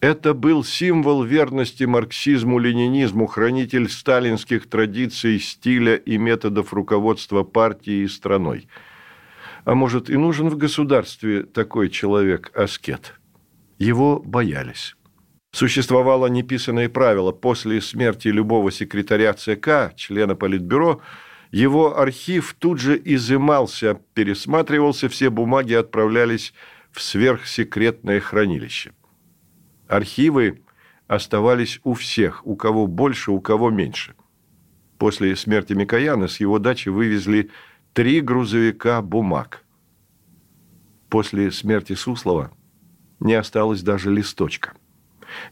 Это 0.00 0.34
был 0.34 0.64
символ 0.64 1.22
верности 1.22 1.84
марксизму-ленинизму, 1.84 3.26
хранитель 3.26 3.88
сталинских 3.88 4.68
традиций, 4.68 5.38
стиля 5.38 5.94
и 5.94 6.18
методов 6.18 6.72
руководства 6.72 7.44
партией 7.44 8.04
и 8.04 8.08
страной– 8.08 8.66
а 9.64 9.74
может, 9.74 10.10
и 10.10 10.16
нужен 10.16 10.48
в 10.48 10.56
государстве 10.56 11.42
такой 11.42 11.90
человек-аскет? 11.90 13.14
Его 13.78 14.20
боялись. 14.20 14.96
Существовало 15.52 16.26
неписанное 16.26 16.88
правило. 16.88 17.32
После 17.32 17.80
смерти 17.80 18.28
любого 18.28 18.70
секретаря 18.70 19.34
ЦК, 19.34 19.94
члена 19.96 20.36
Политбюро, 20.36 21.00
Его 21.50 21.98
архив 21.98 22.54
тут 22.58 22.78
же 22.78 23.00
изымался, 23.04 24.00
пересматривался, 24.14 25.08
все 25.08 25.30
бумаги 25.30 25.72
отправлялись 25.72 26.54
в 26.92 27.02
сверхсекретное 27.02 28.20
хранилище. 28.20 28.92
Архивы 29.88 30.62
оставались 31.08 31.80
у 31.82 31.94
всех, 31.94 32.46
у 32.46 32.54
кого 32.54 32.86
больше, 32.86 33.32
у 33.32 33.40
кого 33.40 33.70
меньше. 33.70 34.14
После 34.98 35.34
смерти 35.34 35.72
Микояна 35.72 36.28
с 36.28 36.38
его 36.38 36.60
дачи 36.60 36.88
вывезли 36.88 37.50
три 37.92 38.20
грузовика 38.20 39.02
бумаг. 39.02 39.64
После 41.08 41.50
смерти 41.50 41.94
Суслова 41.94 42.52
не 43.18 43.34
осталось 43.34 43.82
даже 43.82 44.10
листочка. 44.10 44.72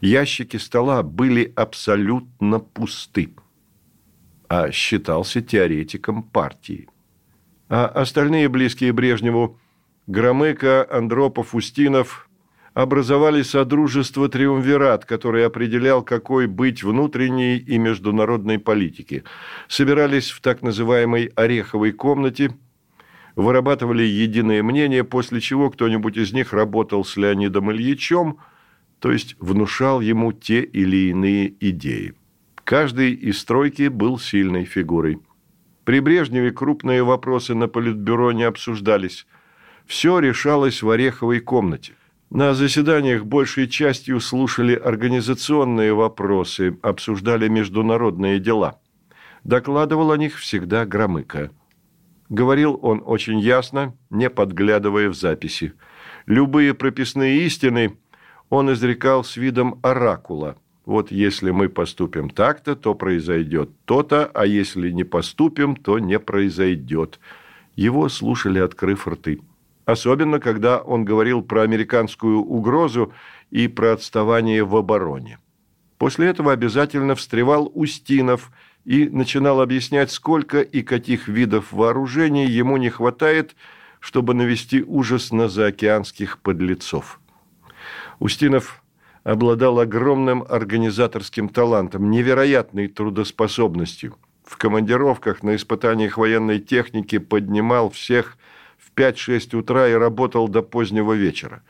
Ящики 0.01 0.57
стола 0.57 1.03
были 1.03 1.53
абсолютно 1.55 2.59
пусты, 2.59 3.33
а 4.47 4.71
считался 4.71 5.41
теоретиком 5.41 6.23
партии. 6.23 6.89
А 7.69 7.85
остальные 7.85 8.49
близкие 8.49 8.93
Брежневу– 8.93 9.59
Громыко, 10.07 10.87
Андропов, 10.89 11.53
Устинов– 11.53 12.28
образовали 12.73 13.41
Содружество 13.41 14.29
«Триумвират», 14.29 15.05
который 15.05 15.45
определял, 15.45 16.03
какой 16.03 16.47
быть 16.47 16.83
внутренней 16.83 17.57
и 17.57 17.77
международной 17.77 18.59
политики. 18.59 19.23
Собирались 19.67 20.31
в 20.31 20.41
так 20.41 20.61
называемой 20.61 21.31
«ореховой 21.35 21.91
комнате», 21.91 22.51
вырабатывали 23.35 24.03
единое 24.03 24.63
мнение, 24.63 25.03
после 25.03 25.39
чего 25.41 25.69
кто-нибудь 25.69 26.17
из 26.17 26.33
них 26.33 26.53
работал 26.53 27.05
с 27.05 27.17
Леонидом 27.17 27.71
Ильичем– 27.71 28.37
то 28.99 29.11
есть 29.11 29.35
внушал 29.39 30.01
ему 30.01 30.33
те 30.33 30.61
или 30.61 31.09
иные 31.09 31.53
идеи. 31.59 32.13
Каждый 32.63 33.13
из 33.13 33.39
стройки 33.39 33.87
был 33.87 34.19
сильной 34.19 34.65
фигурой. 34.65 35.19
При 35.85 36.01
Брежневе 36.01 36.51
крупные 36.51 37.03
вопросы 37.03 37.55
на 37.55 37.67
Политбюро 37.67 38.31
не 38.31 38.43
обсуждались. 38.43 39.25
Все 39.87 40.19
решалось 40.19 40.83
в 40.83 40.89
Ореховой 40.89 41.39
комнате. 41.39 41.93
На 42.29 42.53
заседаниях 42.53 43.25
большей 43.25 43.67
частью 43.67 44.19
слушали 44.19 44.75
организационные 44.75 45.93
вопросы, 45.93 46.77
обсуждали 46.81 47.47
международные 47.47 48.39
дела. 48.39 48.79
Докладывал 49.43 50.11
о 50.11 50.17
них 50.17 50.37
всегда 50.37 50.85
Громыко. 50.85 51.51
Говорил 52.29 52.79
он 52.81 53.01
очень 53.05 53.39
ясно, 53.39 53.95
не 54.09 54.29
подглядывая 54.29 55.09
в 55.09 55.15
записи. 55.15 55.73
Любые 56.27 56.73
прописные 56.73 57.45
истины– 57.45 57.97
он 58.49 58.71
изрекал 58.73 59.23
с 59.23 59.37
видом 59.37 59.79
оракула. 59.83 60.57
Вот 60.85 61.11
если 61.11 61.51
мы 61.51 61.69
поступим 61.69 62.29
так-то, 62.29 62.75
то 62.75 62.95
произойдет 62.95 63.69
то-то, 63.85 64.25
а 64.33 64.45
если 64.45 64.89
не 64.89 65.03
поступим, 65.03 65.75
то 65.75 65.99
не 65.99 66.17
произойдет. 66.19 67.19
Его 67.75 68.09
слушали, 68.09 68.59
открыв 68.59 69.07
рты. 69.07 69.39
Особенно, 69.89 70.39
когда 70.39 70.77
он 70.77 71.03
говорил 71.03 71.41
про 71.41 71.63
американскую 71.63 72.41
угрозу 72.41 73.11
и 73.49 73.67
про 73.67 73.93
отставание 73.93 74.63
в 74.63 74.75
обороне. 74.75 75.39
После 75.97 76.27
этого 76.27 76.51
обязательно 76.51 77.15
встревал 77.15 77.71
Устинов 77.73 78.51
и 78.85 79.09
начинал 79.09 79.61
объяснять, 79.61 80.11
сколько 80.11 80.61
и 80.61 80.83
каких 80.83 81.27
видов 81.27 81.71
вооружений 81.71 82.45
ему 82.45 82.77
не 82.77 82.91
хватает, 82.91 83.55
чтобы 83.99 84.35
навести 84.35 84.83
ужас 84.83 85.31
на 85.31 85.49
заокеанских 85.49 86.37
подлецов. 86.37 87.19
Устинов 88.19 88.83
обладал 89.23 89.79
огромным 89.79 90.45
организаторским 90.47 91.49
талантом, 91.49 92.11
невероятной 92.11 92.89
трудоспособностью. 92.89 94.17
В 94.45 94.55
командировках 94.57 95.41
на 95.41 95.55
испытаниях 95.55 96.19
военной 96.19 96.59
техники 96.59 97.17
поднимал 97.17 97.89
всех 97.89 98.37
5-6 98.99 99.55
утра 99.55 99.87
и 99.87 99.93
работал 99.93 100.49
до 100.49 100.61
позднего 100.61 101.13
вечера. 101.13 101.63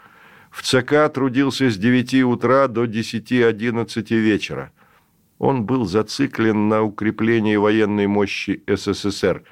В 0.50 0.64
ЦК 0.64 1.14
трудился 1.14 1.70
с 1.70 1.78
9 1.78 2.24
утра 2.24 2.68
до 2.68 2.86
10-11 2.86 4.16
вечера. 4.16 4.72
Он 5.38 5.64
был 5.66 5.86
зациклен 5.86 6.68
на 6.68 6.82
укреплении 6.82 7.56
военной 7.56 8.08
мощи 8.08 8.64
СССР. 8.68 9.44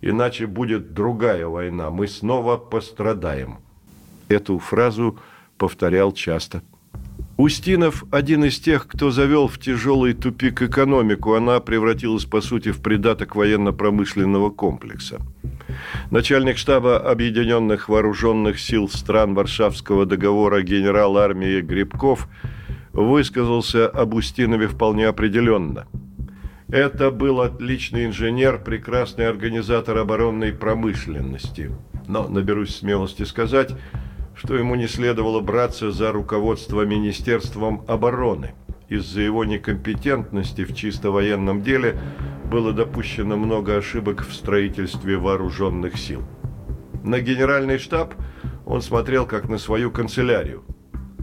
Иначе 0.00 0.46
будет 0.46 0.94
другая 0.94 1.46
война, 1.46 1.90
мы 1.90 2.08
снова 2.08 2.56
пострадаем. 2.56 3.58
Эту 4.28 4.58
фразу– 4.58 5.18
повторял 5.62 6.12
часто. 6.12 6.62
Устинов– 7.36 8.04
один 8.10 8.44
из 8.44 8.58
тех, 8.58 8.88
кто 8.88 9.12
завел 9.12 9.46
в 9.46 9.58
тяжелый 9.58 10.12
тупик 10.12 10.60
экономику. 10.62 11.34
Она 11.34 11.60
превратилась, 11.60 12.24
по 12.24 12.40
сути, 12.40 12.72
в 12.72 12.82
придаток 12.82 13.36
военно-промышленного 13.36 14.50
комплекса. 14.50 15.20
Начальник 16.10 16.58
штаба 16.58 16.98
Объединенных 16.98 17.88
Вооруженных 17.88 18.58
Сил 18.60 18.88
стран 18.88 19.34
Варшавского 19.34 20.06
договора 20.06 20.62
генерал 20.62 21.18
армии 21.18 21.60
Грибков 21.60 22.28
высказался 22.92 23.88
об 23.88 24.14
Устинове 24.14 24.68
вполне 24.68 25.08
определенно. 25.08 25.86
Это 26.68 27.10
был 27.10 27.40
отличный 27.40 28.06
инженер, 28.06 28.58
прекрасный 28.62 29.28
организатор 29.28 29.98
оборонной 29.98 30.52
промышленности. 30.52 31.70
Но, 32.08 32.28
наберусь 32.28 32.76
смелости 32.76 33.24
сказать– 33.24 33.70
что 34.34 34.56
ему 34.56 34.74
не 34.74 34.88
следовало 34.88 35.40
браться 35.40 35.92
за 35.92 36.12
руководство 36.12 36.82
Министерством 36.82 37.84
обороны. 37.86 38.54
Из-за 38.92 39.22
его 39.22 39.46
некомпетентности 39.46 40.64
в 40.64 40.74
чисто 40.74 41.10
военном 41.10 41.62
деле 41.62 41.98
было 42.50 42.74
допущено 42.74 43.38
много 43.38 43.78
ошибок 43.78 44.20
в 44.20 44.34
строительстве 44.34 45.16
вооруженных 45.16 45.96
сил. 45.96 46.22
На 47.02 47.20
генеральный 47.20 47.78
штаб 47.78 48.12
он 48.66 48.82
смотрел 48.82 49.24
как 49.24 49.48
на 49.48 49.56
свою 49.56 49.90
канцелярию. 49.90 50.62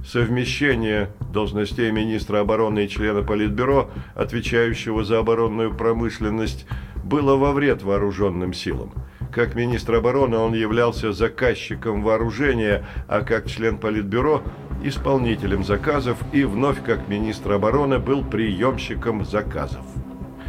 Совмещение 0.03 1.11
должностей 1.31 1.91
министра 1.91 2.39
обороны 2.39 2.85
и 2.85 2.89
члена 2.89 3.21
Политбюро, 3.21 3.91
отвечающего 4.15 5.03
за 5.03 5.19
оборонную 5.19 5.71
промышленность, 5.71 6.65
было 7.03 7.35
во 7.35 7.51
вред 7.51 7.83
вооруженным 7.83 8.51
силам– 8.51 8.93
как 9.31 9.53
министр 9.53 9.95
обороны 9.95 10.37
он 10.37 10.53
являлся 10.55 11.13
заказчиком 11.13 12.01
вооружения, 12.01 12.83
а 13.07 13.21
как 13.21 13.45
член 13.45 13.77
Политбюро– 13.77 14.41
исполнителем 14.83 15.63
заказов 15.63 16.17
и 16.31 16.43
вновь 16.43 16.83
как 16.83 17.07
министр 17.07 17.53
обороны 17.53 17.99
был 17.99 18.23
приемщиком 18.23 19.25
заказов. 19.25 19.85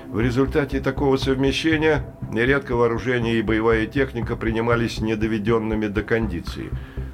В 0.08 0.20
результате 0.20 0.80
такого 0.80 1.16
совмещения 1.16 2.04
нередко 2.32 2.74
вооружение 2.74 3.38
и 3.38 3.42
боевая 3.42 3.86
техника 3.86 4.36
принимались 4.36 5.00
недоведенными 5.00 5.86
до 5.86 6.02
кондиции. 6.02 6.70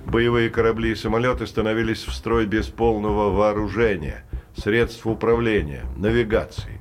Боевые 0.06 0.50
корабли 0.50 0.92
и 0.92 0.94
самолеты 0.94 1.46
становились 1.46 2.04
в 2.04 2.12
строй 2.12 2.46
без 2.46 2.68
полного 2.68 3.30
вооружения, 3.30 4.24
средств 4.56 5.06
управления, 5.06 5.84
навигации. 5.96 6.80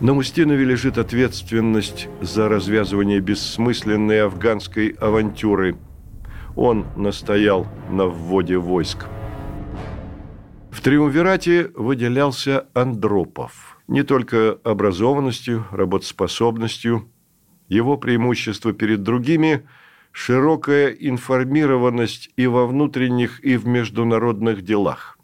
На 0.00 0.16
Устинове 0.16 0.64
лежит 0.64 0.96
ответственность 0.96 2.08
за 2.22 2.48
развязывание 2.48 3.20
бессмысленной 3.20 4.24
афганской 4.24 4.96
авантюры. 4.98 5.76
Он 6.56 6.86
настоял 6.96 7.66
на 7.90 8.06
вводе 8.06 8.58
войск. 8.58 9.06
В 10.70 10.80
Триумвирате 10.82 11.70
выделялся 11.74 12.66
Андропов. 12.74 13.78
Не 13.88 14.02
только 14.02 14.58
образованностью, 14.64 15.66
работоспособностью. 15.70 17.08
Его 17.68 17.96
преимущество 17.96 18.72
перед 18.72 19.02
другими– 19.02 19.66
широкая 20.12 20.88
информированность 20.88 22.30
и 22.36 22.46
во 22.46 22.66
внутренних, 22.66 23.42
и 23.44 23.56
в 23.56 23.66
международных 23.66 24.62
делах. 24.62 25.18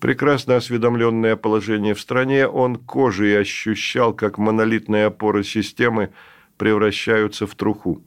Прекрасно 0.00 0.56
осведомленный 0.56 1.32
о 1.32 1.36
положении 1.36 1.92
в 1.92 2.00
стране, 2.00 2.46
он 2.46 2.76
кожей 2.76 3.40
ощущал, 3.40 4.12
как 4.12 4.38
монолитные 4.38 5.06
опоры 5.06 5.42
системы 5.42 6.12
превращаются 6.58 7.46
в 7.46 7.54
труху. 7.54 8.02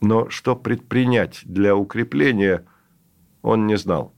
Но 0.00 0.28
что 0.30 0.54
предпринять 0.54 1.40
для 1.44 1.74
укрепления, 1.76 2.64
он 3.42 3.66
не 3.66 3.76
знал. 3.76 4.14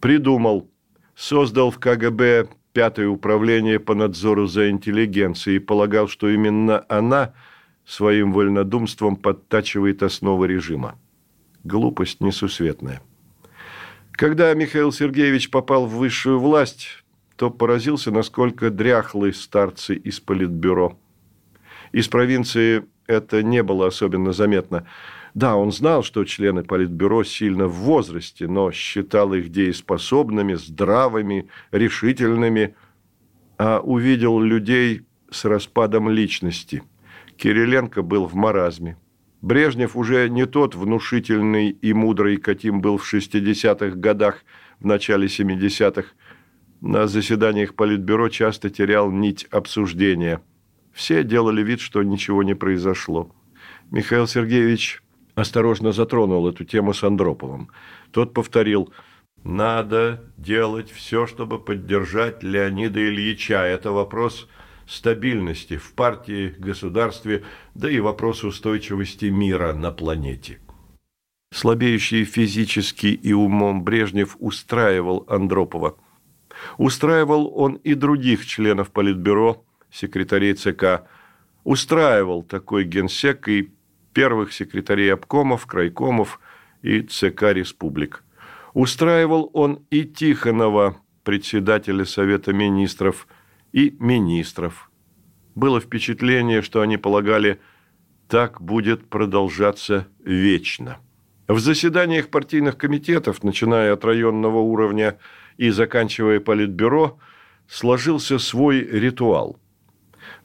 Придумал, 0.00 0.70
создал 1.14 1.70
в 1.70 1.78
КГБ 1.78 2.48
пятое 2.72 3.08
управление 3.08 3.80
по 3.80 3.94
надзору 3.94 4.46
за 4.46 4.70
интеллигенцией 4.70 5.56
и 5.56 5.60
полагал, 5.60 6.08
что 6.08 6.28
именно 6.28 6.84
она 6.88 7.34
своим 7.84 8.32
вольнодумством 8.32 9.16
подтачивает 9.16 10.02
основы 10.02 10.46
режима. 10.46 10.98
Глупость 11.64 12.20
несусветная. 12.20 13.02
Когда 14.12 14.52
Михаил 14.54 14.92
Сергеевич 14.92 15.50
попал 15.50 15.86
в 15.86 15.96
высшую 15.96 16.38
власть, 16.38 17.04
то 17.36 17.50
поразился, 17.50 18.10
насколько 18.10 18.70
дряхлы 18.70 19.32
старцы 19.32 19.94
из 19.94 20.20
политбюро. 20.20 20.98
Из 21.92 22.08
провинции 22.08 22.84
это 23.06 23.42
не 23.42 23.62
было 23.62 23.86
особенно 23.86 24.32
заметно. 24.32 24.86
Да, 25.38 25.54
он 25.54 25.70
знал, 25.70 26.02
что 26.02 26.24
члены 26.24 26.64
политбюро 26.64 27.22
сильно 27.22 27.68
в 27.68 27.74
возрасте, 27.74 28.48
но 28.48 28.72
считал 28.72 29.32
их 29.34 29.50
дееспособными, 29.50 30.54
здравыми, 30.54 31.48
решительными, 31.70 32.74
а 33.56 33.78
увидел 33.78 34.40
людей 34.40 35.06
с 35.30 35.44
распадом 35.44 36.10
личности. 36.10 36.82
Кириленко 37.36 38.02
был 38.02 38.26
в 38.26 38.34
маразме. 38.34 38.96
Брежнев 39.40 39.94
уже 39.94 40.28
не 40.28 40.44
тот 40.44 40.74
внушительный 40.74 41.70
и 41.70 41.92
мудрый, 41.92 42.38
каким 42.38 42.80
был 42.80 42.98
в 42.98 43.14
60-х 43.14 43.94
годах, 43.94 44.42
в 44.80 44.86
начале 44.86 45.28
70-х. 45.28 46.08
На 46.80 47.06
заседаниях 47.06 47.76
Политбюро 47.76 48.28
часто 48.28 48.70
терял 48.70 49.12
нить 49.12 49.46
обсуждения. 49.52 50.40
Все 50.92 51.22
делали 51.22 51.62
вид, 51.62 51.78
что 51.78 52.02
ничего 52.02 52.42
не 52.42 52.54
произошло. 52.54 53.32
Михаил 53.92 54.26
Сергеевич 54.26 55.00
осторожно 55.38 55.92
затронул 55.92 56.48
эту 56.48 56.64
тему 56.64 56.92
с 56.92 57.04
Андроповым. 57.04 57.70
Тот 58.10 58.34
повторил– 58.34 58.92
надо 59.44 60.24
делать 60.36 60.90
все, 60.90 61.26
чтобы 61.26 61.58
поддержать 61.58 62.42
Леонида 62.42 63.08
Ильича. 63.08 63.62
Это 63.62 63.92
вопрос 63.92 64.48
стабильности 64.86 65.76
в 65.76 65.92
партии, 65.94 66.54
государстве, 66.58 67.44
да 67.74 67.90
и 67.90 68.00
вопрос 68.00 68.44
устойчивости 68.44 69.26
мира 69.26 69.72
на 69.72 69.92
планете. 69.92 70.60
Слабеющий 71.52 72.24
физически 72.24 73.06
и 73.06 73.32
умом 73.32 73.84
Брежнев 73.84 74.36
устраивал 74.38 75.24
Андропова. 75.28 75.96
Устраивал 76.76 77.50
он 77.54 77.74
и 77.74 77.94
других 77.94 78.44
членов 78.44 78.90
Политбюро, 78.90 79.64
секретарей 79.90 80.54
ЦК. 80.54 81.08
Устраивал 81.64 82.42
такой 82.42 82.84
генсек 82.84 83.48
и 83.48 83.72
первых 84.12 84.52
секретарей 84.52 85.12
обкомов, 85.12 85.66
крайкомов 85.66 86.40
и 86.82 87.02
ЦК 87.02 87.52
республик. 87.52 88.24
Устраивал 88.74 89.50
он 89.52 89.84
и 89.90 90.04
Тихонова, 90.04 90.96
председателя 91.24 92.04
Совета 92.04 92.52
министров, 92.52 93.26
и 93.72 93.94
министров. 93.98 94.90
Было 95.54 95.80
впечатление, 95.80 96.62
что 96.62 96.80
они 96.80 96.96
полагали, 96.96 97.60
так 98.28 98.60
будет 98.60 99.08
продолжаться 99.08 100.06
вечно. 100.24 100.98
В 101.48 101.58
заседаниях 101.60 102.28
партийных 102.28 102.76
комитетов, 102.76 103.42
начиная 103.42 103.94
от 103.94 104.04
районного 104.04 104.58
уровня 104.58 105.18
и 105.56 105.70
заканчивая 105.70 106.40
политбюро, 106.40 107.18
сложился 107.66 108.38
свой 108.38 108.80
ритуал. 108.80 109.58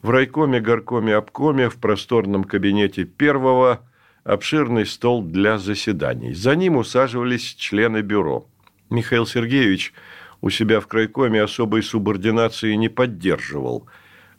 В 0.04 0.10
райкоме, 0.10 0.60
горкоме, 0.60 1.14
обкоме, 1.14 1.70
в 1.70 1.76
просторном 1.76 2.44
кабинете 2.44 3.04
первого– 3.04 3.80
обширный 4.24 4.84
стол 4.84 5.22
для 5.22 5.56
заседаний. 5.56 6.34
За 6.34 6.54
ним 6.54 6.76
усаживались 6.76 7.54
члены 7.54 8.02
бюро. 8.02 8.46
Михаил 8.90 9.24
Сергеевич 9.26 9.94
у 10.42 10.50
себя 10.50 10.80
в 10.80 10.88
крайкоме 10.88 11.42
особой 11.42 11.82
субординации 11.82 12.74
не 12.74 12.90
поддерживал. 12.90 13.86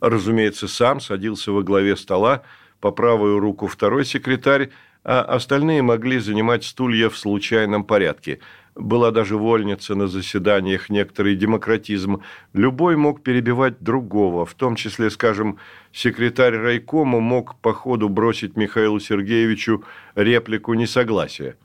Разумеется, 0.01 0.67
сам 0.67 0.99
садился 0.99 1.51
во 1.51 1.63
главе 1.63 1.97
стола, 1.97 2.43
по 2.79 2.91
правую 2.91 3.39
руку 3.39 3.65
второй 3.65 4.05
секретарь, 4.05 4.69
а 5.03 5.21
остальные 5.21 5.81
могли 5.81 6.19
занимать 6.19 6.63
стулья 6.63 7.09
в 7.09 7.17
случайном 7.17 7.85
порядке– 7.85 8.39
была 8.75 9.11
даже 9.11 9.37
вольница 9.37 9.95
на 9.95 10.07
заседаниях, 10.07 10.89
некоторый 10.89 11.35
демократизм. 11.35 12.21
Любой 12.53 12.97
мог 12.97 13.23
перебивать 13.23 13.79
другого, 13.79 14.45
в 14.45 14.53
том 14.53 14.75
числе, 14.75 15.09
скажем, 15.09 15.57
секретарь 15.93 16.55
райкома 16.57 17.21
мог 17.21 17.55
по 17.61 17.73
ходу 17.73 18.09
бросить 18.09 18.57
Михаилу 18.57 18.99
Сергеевичу 18.99 19.83
реплику 20.15 20.73
несогласия. 20.73 21.57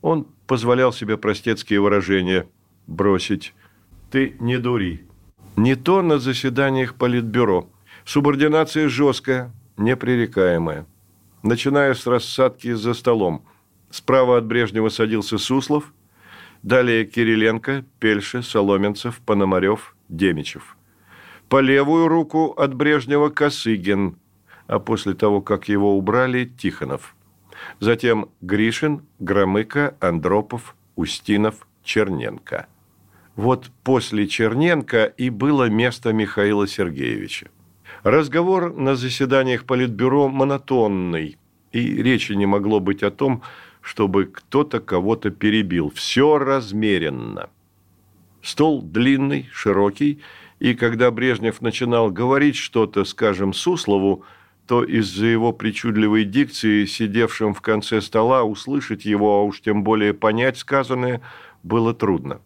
Он 0.00 0.26
позволял 0.46 0.92
себе 0.92 1.16
простецкие 1.16 1.80
выражения 1.80 2.46
«бросить». 2.86 3.54
«Ты 4.10 4.36
не 4.38 4.58
дури». 4.58 5.06
Не 5.56 5.74
то 5.76 6.02
на 6.02 6.18
заседаниях 6.18 6.94
Политбюро. 6.94 7.68
Субординация 8.04 8.88
жесткая, 8.88 9.52
непререкаемая. 9.76 10.86
Начиная 11.42 11.94
с 11.94 12.06
рассадки 12.06 12.72
за 12.72 12.94
столом. 12.94 13.44
Справа 13.90 14.38
от 14.38 14.46
Брежнева 14.46 14.88
садился 14.88 15.38
Суслов– 15.38 15.92
Далее 16.64 17.04
Кириленко, 17.04 17.84
Пельше, 18.00 18.42
Соломенцев, 18.42 19.20
Пономарев, 19.20 19.94
Демичев. 20.08 20.78
По 21.50 21.60
левую 21.60 22.08
руку 22.08 22.54
от 22.56 22.72
Брежнева 22.72 23.28
Косыгин, 23.28 24.16
а 24.66 24.78
после 24.78 25.12
того, 25.12 25.42
как 25.42 25.68
его 25.68 25.98
убрали, 25.98 26.46
Тихонов. 26.46 27.16
Затем 27.80 28.30
Гришин, 28.40 29.02
Громыко, 29.18 29.94
Андропов, 30.00 30.74
Устинов, 30.96 31.66
Черненко. 31.82 32.66
Вот 33.36 33.70
после 33.82 34.26
Черненко 34.26 35.04
и 35.04 35.28
было 35.28 35.68
место 35.68 36.14
Михаила 36.14 36.66
Сергеевича. 36.66 37.50
Разговор 38.04 38.74
на 38.74 38.96
заседаниях 38.96 39.66
Политбюро 39.66 40.28
монотонный, 40.28 41.36
и 41.72 42.02
речи 42.02 42.32
не 42.32 42.46
могло 42.46 42.80
быть 42.80 43.02
о 43.02 43.10
том, 43.10 43.42
чтобы 43.84 44.24
кто-то 44.24 44.80
кого-то 44.80 45.30
перебил. 45.30 45.92
Все 45.94 46.38
размеренно. 46.38 47.50
Стол 48.42 48.80
длинный, 48.80 49.48
широкий, 49.52 50.20
и 50.58 50.74
когда 50.74 51.10
Брежнев 51.10 51.60
начинал 51.60 52.10
говорить 52.10 52.56
что-то, 52.56 53.04
скажем, 53.04 53.52
Суслову, 53.52 54.24
то 54.66 54.82
из-за 54.82 55.26
его 55.26 55.52
причудливой 55.52 56.24
дикции, 56.24 56.86
сидевшим 56.86 57.52
в 57.52 57.60
конце 57.60 58.00
стола, 58.00 58.42
услышать 58.42 59.04
его, 59.04 59.38
а 59.38 59.42
уж 59.42 59.60
тем 59.60 59.84
более 59.84 60.14
понять 60.14 60.56
сказанное, 60.56 61.20
было 61.62 61.92
трудно. 61.92 62.40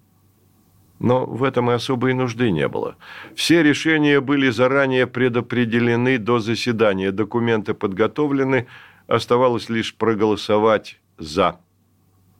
Но 0.98 1.24
в 1.24 1.44
этом 1.44 1.70
и 1.70 1.74
особой 1.74 2.14
нужды 2.14 2.50
не 2.50 2.66
было. 2.66 2.96
Все 3.36 3.62
решения 3.62 4.20
были 4.20 4.50
заранее 4.50 5.06
предопределены 5.06 6.18
до 6.18 6.40
заседания, 6.40 7.12
документы 7.12 7.74
подготовлены, 7.74 8.66
оставалось 9.06 9.68
лишь 9.68 9.94
проголосовать 9.94 10.98
«за». 11.18 11.60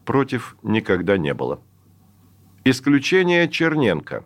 Против 0.05 0.57
никогда 0.63 1.19
не 1.19 1.35
было. 1.35 1.61
Исключение 2.65 3.49
Черненко. 3.49 4.25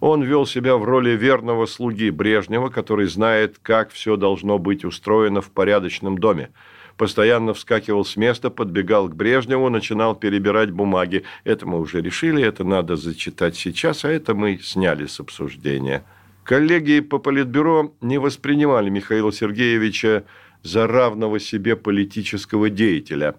Он 0.00 0.22
вел 0.22 0.46
себя 0.46 0.76
в 0.76 0.84
роли 0.84 1.10
верного 1.10 1.66
слуги 1.66 2.10
Брежнева, 2.10 2.70
который 2.70 3.06
знает, 3.06 3.58
как 3.60 3.90
все 3.90 4.16
должно 4.16 4.58
быть 4.58 4.84
устроено 4.84 5.40
в 5.40 5.50
порядочном 5.50 6.18
доме. 6.18 6.50
Постоянно 6.96 7.54
вскакивал 7.54 8.04
с 8.04 8.16
места, 8.16 8.50
подбегал 8.50 9.08
к 9.08 9.14
Брежневу, 9.14 9.70
начинал 9.70 10.14
перебирать 10.14 10.70
бумаги. 10.70 11.24
Это 11.44 11.66
мы 11.66 11.80
уже 11.80 12.02
решили, 12.02 12.42
это 12.42 12.64
надо 12.64 12.96
зачитать 12.96 13.56
сейчас, 13.56 14.04
а 14.04 14.10
это 14.10 14.34
мы 14.34 14.58
сняли 14.58 15.06
с 15.06 15.20
обсуждения. 15.20 16.04
Коллеги 16.44 17.00
по 17.00 17.18
Политбюро 17.18 17.94
не 18.00 18.18
воспринимали 18.18 18.90
Михаила 18.90 19.32
Сергеевича 19.32 20.24
за 20.62 20.86
равного 20.86 21.38
себе 21.40 21.76
политического 21.76 22.70
деятеля. 22.70 23.36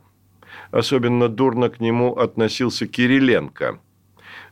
Особенно 0.72 1.30
дурно 1.30 1.70
к 1.70 1.80
нему 1.80 2.16
относился 2.18 2.88
Кириленко. 2.88 3.80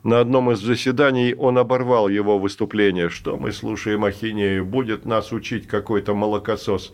На 0.04 0.20
одном 0.22 0.52
из 0.52 0.60
заседаний 0.60 1.34
он 1.34 1.58
оборвал 1.58 2.08
его 2.08 2.40
выступление, 2.40 3.10
что 3.10 3.38
мы 3.38 3.52
слушаем 3.52 4.06
ахинею, 4.06 4.66
будет 4.66 5.06
нас 5.06 5.32
учить 5.32 5.68
какой-то 5.68 6.14
молокосос. 6.14 6.94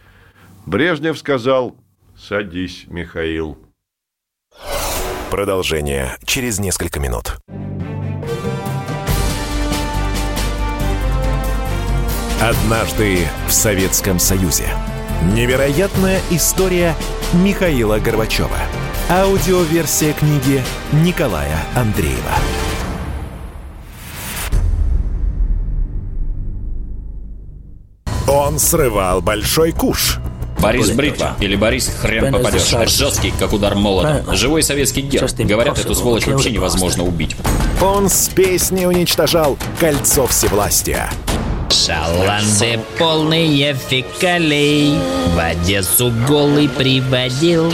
Брежнев 0.66 1.18
сказал 1.18 1.76
«Садись, 2.18 2.86
Михаил». 2.88 3.58
Продолжение 5.30 6.18
через 6.26 6.60
несколько 6.60 7.00
минут. 7.00 7.38
Однажды 12.42 13.28
в 13.48 13.52
Советском 13.52 14.20
Союзе. 14.20 14.70
Невероятная 15.24 16.20
история 16.30 16.96
Михаила 17.34 18.00
Горбачева. 18.00 18.58
Аудиоверсия 19.10 20.14
книги 20.14 20.64
Николая 20.92 21.58
Андреева. 21.76 22.20
Он 28.28 28.60
срывал 28.60 29.22
большой 29.22 29.72
куш. 29.72 30.20
Борис 30.60 30.90
Бритва 30.92 31.36
или 31.40 31.56
Борис 31.56 31.88
хрен 32.02 32.32
попадешь. 32.34 32.90
Жесткий, 32.90 33.32
как 33.38 33.54
удар 33.54 33.76
молотом. 33.76 34.36
Живой 34.36 34.64
советский 34.64 35.02
герб. 35.02 35.30
Говорят, 35.38 35.78
эту 35.78 35.94
сволочь 35.94 36.26
вообще 36.26 36.52
невозможно 36.52 37.04
убить. 37.04 37.36
Он 37.82 38.10
с 38.10 38.30
песней 38.30 38.88
уничтожал 38.88 39.58
кольцо 39.80 40.26
всевластия. 40.28 41.10
Шаланды 41.70 42.80
полные 42.98 43.74
фекалей. 43.74 44.98
В 45.34 45.40
Одессу 45.40 46.12
голый 46.28 46.70
приводил 46.70 47.74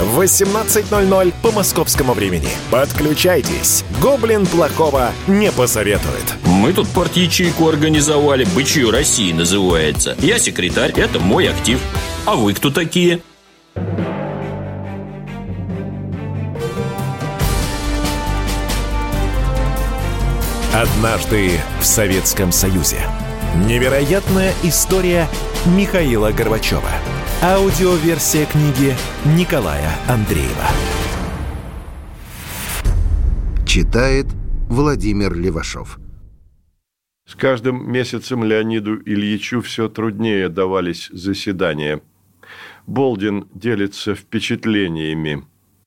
в 0.00 0.20
18.00 0.20 1.34
по 1.42 1.50
московскому 1.50 2.14
времени. 2.14 2.48
Подключайтесь. 2.70 3.84
Гоблин 4.00 4.46
плохого 4.46 5.12
не 5.26 5.52
посоветует. 5.52 6.34
Мы 6.44 6.72
тут 6.72 6.88
партию-ячейку 6.88 7.68
организовали. 7.68 8.44
«Бычью 8.54 8.90
России» 8.90 9.32
называется. 9.32 10.16
Я 10.20 10.38
секретарь, 10.38 10.92
это 10.96 11.18
мой 11.18 11.48
актив. 11.48 11.78
А 12.26 12.34
вы 12.34 12.54
кто 12.54 12.70
такие? 12.70 13.20
Однажды 20.72 21.60
в 21.80 21.84
Советском 21.84 22.52
Союзе. 22.52 22.98
Невероятная 23.66 24.54
история 24.62 25.28
Михаила 25.66 26.30
Горбачева. 26.30 26.88
Аудиоверсия 27.42 28.44
книги 28.44 28.94
Николая 29.24 29.96
Андреева. 30.06 30.66
Читает 33.66 34.26
Владимир 34.68 35.34
Левашов. 35.34 35.98
С 37.26 37.34
каждым 37.34 37.90
месяцем 37.90 38.44
Леониду 38.44 39.00
Ильичу 39.06 39.62
все 39.62 39.88
труднее 39.88 40.50
давались 40.50 41.08
заседания. 41.14 42.02
Болдин 42.86 43.48
делится 43.54 44.14
впечатлениями. 44.14 45.42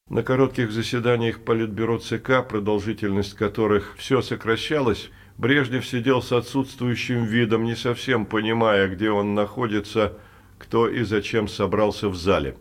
На 0.09 0.23
коротких 0.23 0.71
заседаниях 0.71 1.41
Политбюро 1.41 1.99
ЦК, 1.99 2.47
продолжительность 2.49 3.35
которых 3.35 3.93
все 3.99 4.23
сокращалась, 4.23 5.11
Брежнев 5.37 5.85
сидел 5.85 6.23
с 6.23 6.31
отсутствующим 6.31 7.25
видом, 7.25 7.63
не 7.63 7.75
совсем 7.75 8.25
понимая, 8.25 8.87
где 8.87 9.11
он 9.11 9.35
находится, 9.35 10.17
кто 10.63 10.87
и 10.87 11.03
зачем 11.03 11.49
собрался 11.49 12.07
в 12.07 12.15
зале. 12.15 12.55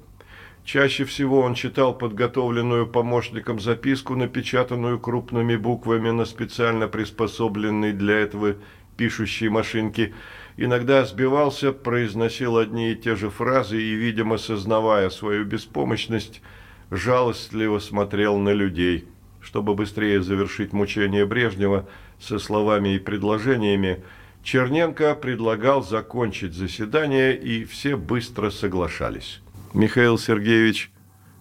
Чаще 0.65 1.05
всего 1.05 1.41
он 1.41 1.55
читал 1.55 1.97
подготовленную 1.97 2.89
помощником 2.89 3.61
записку, 3.61 4.17
напечатанную 4.17 4.99
крупными 4.99 5.55
буквами 5.55 6.11
на 6.11 6.25
специально 6.25 6.89
приспособленной 6.89 7.93
для 7.93 8.19
этого 8.19 8.57
пишущей 8.97 9.49
машинке. 9.49 10.13
Иногда 10.57 11.05
сбивался, 11.05 11.73
произносил 11.73 12.59
одни 12.59 12.93
и 12.93 12.97
те 12.97 13.15
же 13.15 13.31
фразы 13.31 13.81
и, 13.81 13.95
видимо, 13.95 14.37
сознавая 14.37 15.09
свою 15.09 15.45
беспомощность, 15.45 16.43
жалостливо 16.91 17.79
смотрел 17.79 18.37
на 18.37 18.53
людей. 18.53 19.07
Чтобы 19.41 19.75
быстрее 19.75 20.23
завершить 20.23 20.73
мучение 20.73 21.25
Брежнева 21.25 21.89
со 22.21 22.39
словами 22.39 22.95
и 22.95 22.99
предложениями, 22.99 24.03
Черненко 24.43 25.15
предлагал 25.15 25.83
закончить 25.83 26.55
заседание, 26.55 27.39
и 27.39 27.65
все 27.65 27.97
быстро 27.97 28.51
соглашались. 28.51 29.41
Михаил 29.73 30.19
Сергеевич 30.19 30.91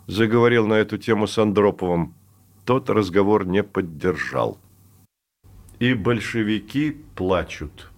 заговорил 0.08 0.68
на 0.68 0.76
эту 0.76 0.98
тему 0.98 1.28
с 1.28 1.38
Андроповым. 1.38 2.14
Тот 2.66 2.90
разговор 2.90 3.46
не 3.46 3.64
поддержал. 3.64 4.60
И 5.80 5.94
большевики 5.94 6.96
плачут. 7.16 7.90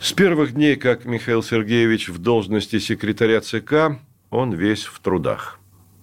С 0.00 0.12
первых 0.12 0.54
дней, 0.54 0.76
как 0.76 1.04
Михаил 1.04 1.42
Сергеевич 1.42 2.08
в 2.08 2.18
должности 2.18 2.78
секретаря 2.78 3.40
ЦК, 3.40 3.98
он 4.30 4.52
весь 4.52 4.84
в 4.84 4.98
трудах. 5.00 5.60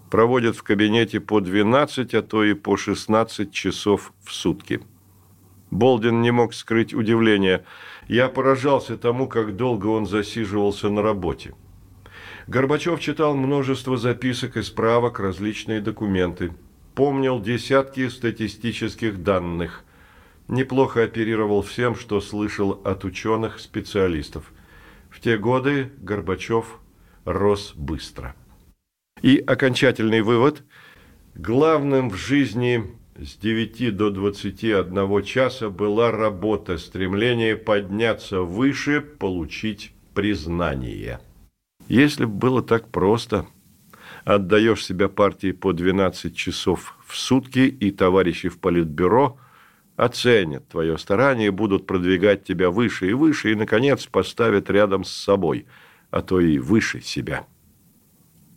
Проводит 0.09 0.55
в 0.55 0.63
кабинете 0.63 1.19
по 1.19 1.41
12, 1.41 2.13
а 2.13 2.21
то 2.21 2.43
и 2.43 2.53
по 2.53 2.77
16 2.77 3.51
часов 3.51 4.13
в 4.23 4.33
сутки. 4.33 4.81
Болдин 5.71 6.21
не 6.21 6.31
мог 6.31 6.53
скрыть 6.53 6.93
удивление. 6.93 7.65
Я 8.07 8.29
поражался 8.29 8.97
тому, 8.97 9.27
как 9.27 9.55
долго 9.55 9.87
он 9.87 10.05
засиживался 10.05 10.89
на 10.89 11.01
работе. 11.01 11.53
Горбачев 12.47 12.99
читал 12.99 13.35
множество 13.35 13.97
записок 13.97 14.57
и 14.57 14.61
справок, 14.61 15.19
различные 15.19 15.81
документы. 15.81 16.53
Помнил 16.93 17.41
десятки 17.41 18.07
статистических 18.07 19.23
данных. 19.23 19.83
Неплохо 20.47 21.03
оперировал 21.03 21.63
всем, 21.63 21.95
что 21.95 22.21
слышал 22.21 22.79
от 22.83 23.03
ученых, 23.03 23.59
специалистов. 23.59 24.51
В 25.09 25.19
те 25.19 25.37
годы 25.37 25.91
Горбачев 25.97 26.79
рос 27.25 27.73
быстро. 27.75 28.35
И 29.21 29.37
окончательный 29.37 30.21
вывод– 30.21 30.63
главным 31.35 32.09
в 32.09 32.15
жизни 32.15 32.85
с 33.17 33.37
9 33.37 33.95
до 33.95 34.09
21 34.09 35.23
часа 35.23 35.69
была 35.69 36.11
работа, 36.11 36.77
стремление 36.77 37.55
подняться 37.55 38.41
выше, 38.41 38.99
получить 38.99 39.93
признание. 40.13 41.21
Если 41.87 42.25
бы 42.25 42.33
было 42.33 42.61
так 42.61 42.89
просто, 42.89 43.47
отдаешь 44.25 44.83
себя 44.83 45.07
партии 45.07 45.53
по 45.53 45.71
12 45.71 46.35
часов 46.35 46.97
в 47.05 47.15
сутки, 47.15 47.59
и 47.59 47.91
товарищи 47.91 48.49
в 48.49 48.59
политбюро 48.59 49.37
оценят 49.95 50.67
твое 50.67 50.97
старание, 50.97 51.51
будут 51.51 51.87
продвигать 51.87 52.43
тебя 52.43 52.69
выше 52.69 53.09
и 53.09 53.13
выше, 53.13 53.53
и, 53.53 53.55
наконец, 53.55 54.05
поставят 54.07 54.69
рядом 54.69 55.05
с 55.05 55.11
собой, 55.11 55.67
а 56.11 56.21
то 56.21 56.41
и 56.41 56.57
выше 56.57 56.99
себя. 56.99 57.47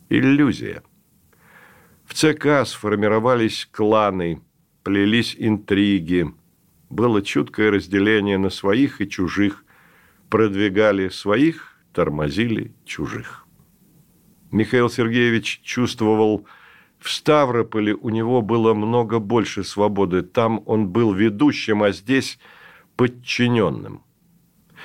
Иллюзия. 0.09 0.83
В 2.05 2.13
ЦК 2.13 2.67
сформировались 2.67 3.69
кланы, 3.71 4.41
плелись 4.89 5.35
интриги, 5.37 6.33
было 6.89 7.21
чуткое 7.21 7.69
разделение 7.69 8.39
на 8.39 8.49
своих 8.49 9.01
и 9.01 9.07
чужих, 9.07 9.63
продвигали 10.31 11.09
своих, 11.09 11.77
тормозили 11.93 12.73
чужих. 12.85 13.45
Михаил 14.49 14.89
Сергеевич 14.89 15.61
чувствовал, 15.63 16.47
в 16.97 17.11
Ставрополе 17.11 17.93
у 17.93 18.09
него 18.09 18.41
было 18.41 18.73
много 18.73 19.19
больше 19.19 19.63
свободы. 19.63 20.23
Там 20.23 20.63
он 20.65 20.87
был 20.87 21.13
ведущим, 21.13 21.83
а 21.83 21.91
здесь 21.91 22.39
подчиненным. 22.95 24.01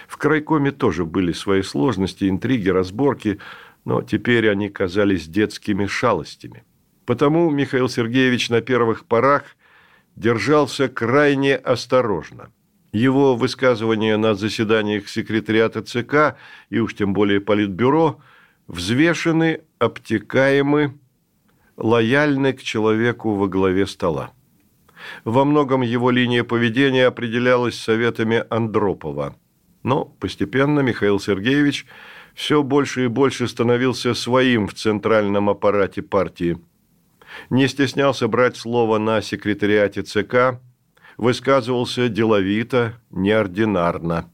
В 0.07 0.19
крайкоме 0.19 0.71
тоже 0.71 1.07
были 1.07 1.33
свои 1.33 1.63
сложности, 1.63 2.29
интриги, 2.29 2.69
разборки, 2.69 3.39
но 3.87 4.03
теперь 4.03 4.51
они 4.51 4.69
казались 4.69 5.29
детскими 5.29 5.87
шалостями. 5.87 6.63
Потому 7.07 7.49
Михаил 7.49 7.89
Сергеевич 7.89 8.51
на 8.51 8.61
первых 8.61 9.07
порах 9.07 9.57
держался 10.17 10.89
крайне 10.89 11.57
осторожно– 11.57 12.51
его 12.95 13.35
высказывания 13.35 14.17
на 14.17 14.35
заседаниях 14.37 15.09
секретариата 15.09 15.83
ЦК 15.83 16.37
и 16.71 16.79
уж 16.79 16.95
тем 16.95 17.13
более 17.13 17.41
Политбюро 17.41 18.21
взвешены, 18.69 19.63
обтекаемы, 19.81 20.97
лояльны 21.77 22.53
к 22.53 22.63
человеку 22.63 23.35
во 23.35 23.49
главе 23.49 23.89
стола. 23.89 24.33
Во 25.25 25.45
многом 25.45 25.83
его 25.83 26.11
линия 26.11 26.45
поведения 26.45 27.07
определялась 27.07 27.77
советами 27.77 28.45
Андропова. 28.49 29.37
Но 29.83 30.05
постепенно 30.05 30.79
Михаил 30.81 31.19
Сергеевич 31.19 31.87
все 32.33 32.63
больше 32.63 33.07
и 33.07 33.09
больше 33.09 33.49
становился 33.49 34.15
своим 34.15 34.69
в 34.69 34.75
центральном 34.75 35.51
аппарате 35.51 36.01
партии. 36.01 36.59
Не 37.51 37.69
стеснялся 37.69 38.29
брать 38.29 38.57
слово 38.57 38.99
на 38.99 39.23
секретариате 39.23 40.03
ЦК– 40.03 40.61
высказывался 41.17 42.09
деловито, 42.09 42.95
неординарно. 43.11 44.31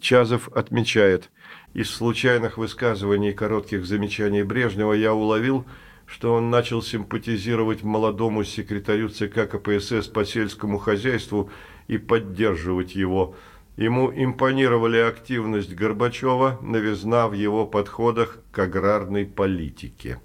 Чазов 0.00 0.48
отмечает, 0.48 1.30
из 1.72 1.90
случайных 1.90 2.58
высказываний 2.58 3.30
и 3.30 3.34
коротких 3.34 3.86
замечаний 3.86 4.42
Брежнева 4.42 4.92
я 4.92 5.14
уловил, 5.14 5.64
что 6.06 6.34
он 6.34 6.50
начал 6.50 6.82
симпатизировать 6.82 7.82
молодому 7.82 8.44
секретарю 8.44 9.08
ЦК 9.08 9.48
КПСС 9.50 10.06
по 10.06 10.24
сельскому 10.24 10.78
хозяйству 10.78 11.50
и 11.88 11.96
поддерживать 11.96 12.94
его. 12.94 13.34
Ему 13.76 14.12
импонировали 14.14 14.98
активность 14.98 15.74
Горбачева, 15.74 16.58
новизна 16.62 17.26
в 17.26 17.32
его 17.32 17.66
подходах 17.66 18.38
к 18.52 18.58
аграрной 18.58 19.26
политике. 19.26 20.20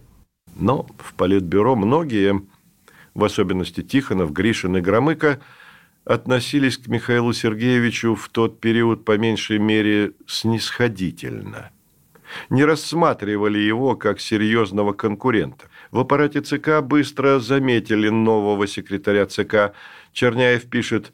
Но 0.59 0.85
в 0.97 1.13
Политбюро 1.13 1.75
многие 1.75 2.41
в 3.13 3.23
особенности 3.23 3.81
Тихонов, 3.81 4.31
Гришин 4.31 4.77
и 4.77 4.81
Громыко, 4.81 5.39
относились 6.05 6.77
к 6.77 6.87
Михаилу 6.87 7.33
Сергеевичу 7.33 8.15
в 8.15 8.29
тот 8.29 8.59
период 8.59 9.05
по 9.05 9.17
меньшей 9.17 9.59
мере 9.59 10.13
снисходительно. 10.27 11.71
Не 12.49 12.63
рассматривали 12.63 13.57
его 13.57 13.95
как 13.95 14.19
серьезного 14.19 14.93
конкурента. 14.93 15.65
В 15.91 15.99
аппарате 15.99 16.41
ЦК 16.41 16.81
быстро 16.81 17.39
заметили 17.39 18.09
нового 18.09 18.67
секретаря 18.67 19.25
ЦК. 19.25 19.73
Черняев 20.13 20.69
пишет, 20.69 21.11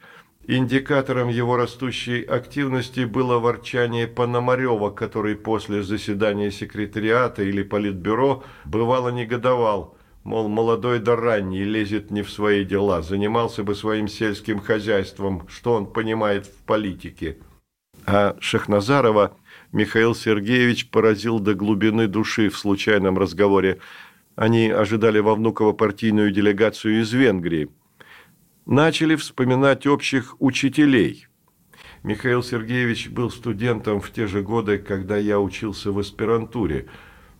индикатором 0.47 1.29
его 1.29 1.57
растущей 1.57 2.23
активности 2.23 3.05
было 3.05 3.39
ворчание 3.39 4.07
Пономарева, 4.07 4.91
который 4.91 5.35
после 5.35 5.83
заседания 5.83 6.51
секретариата 6.51 7.43
или 7.43 7.63
политбюро 7.63 8.43
бывало 8.65 9.09
негодовал, 9.09 9.97
мол, 10.23 10.47
молодой 10.47 10.99
да 10.99 11.15
ранний 11.15 11.63
лезет 11.63 12.11
не 12.11 12.21
в 12.21 12.29
свои 12.29 12.63
дела, 12.63 13.01
занимался 13.01 13.63
бы 13.63 13.75
своим 13.75 14.07
сельским 14.07 14.59
хозяйством, 14.59 15.47
что 15.47 15.73
он 15.73 15.85
понимает 15.85 16.45
в 16.45 16.63
политике. 16.65 17.37
А 18.05 18.35
Шахназарова 18.39 19.35
Михаил 19.71 20.13
Сергеевич 20.15 20.89
поразил 20.89 21.39
до 21.39 21.53
глубины 21.53 22.07
души 22.07 22.49
в 22.49 22.57
случайном 22.57 23.17
разговоре– 23.17 23.79
они 24.35 24.69
ожидали 24.69 25.19
во 25.19 25.35
Внуково 25.35 25.71
партийную 25.71 26.31
делегацию 26.31 27.01
из 27.01 27.11
Венгрии. 27.13 27.69
Начали 28.65 29.15
вспоминать 29.15 29.85
общих 29.85 30.35
учителей. 30.39 31.27
Михаил 32.01 32.41
Сергеевич 32.41 33.09
был 33.09 33.29
студентом 33.29 34.01
в 34.01 34.09
те 34.09 34.25
же 34.25 34.41
годы, 34.41 34.79
когда 34.79 35.17
я 35.17 35.39
учился 35.39 35.91
в 35.91 35.99
аспирантуре. 35.99 36.87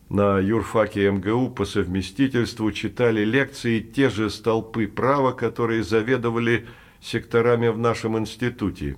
На 0.07 0.37
юрфаке 0.37 1.09
МГУ 1.09 1.49
по 1.49 1.65
совместительству 1.65 2.71
читали 2.71 3.25
лекции 3.25 3.79
те 3.79 4.11
же 4.11 4.29
столпы 4.29 4.85
права, 4.87 5.31
которые 5.31 5.83
заведовали 5.83 6.67
секторами 7.01 7.69
в 7.69 7.79
нашем 7.79 8.19
институте. 8.19 8.95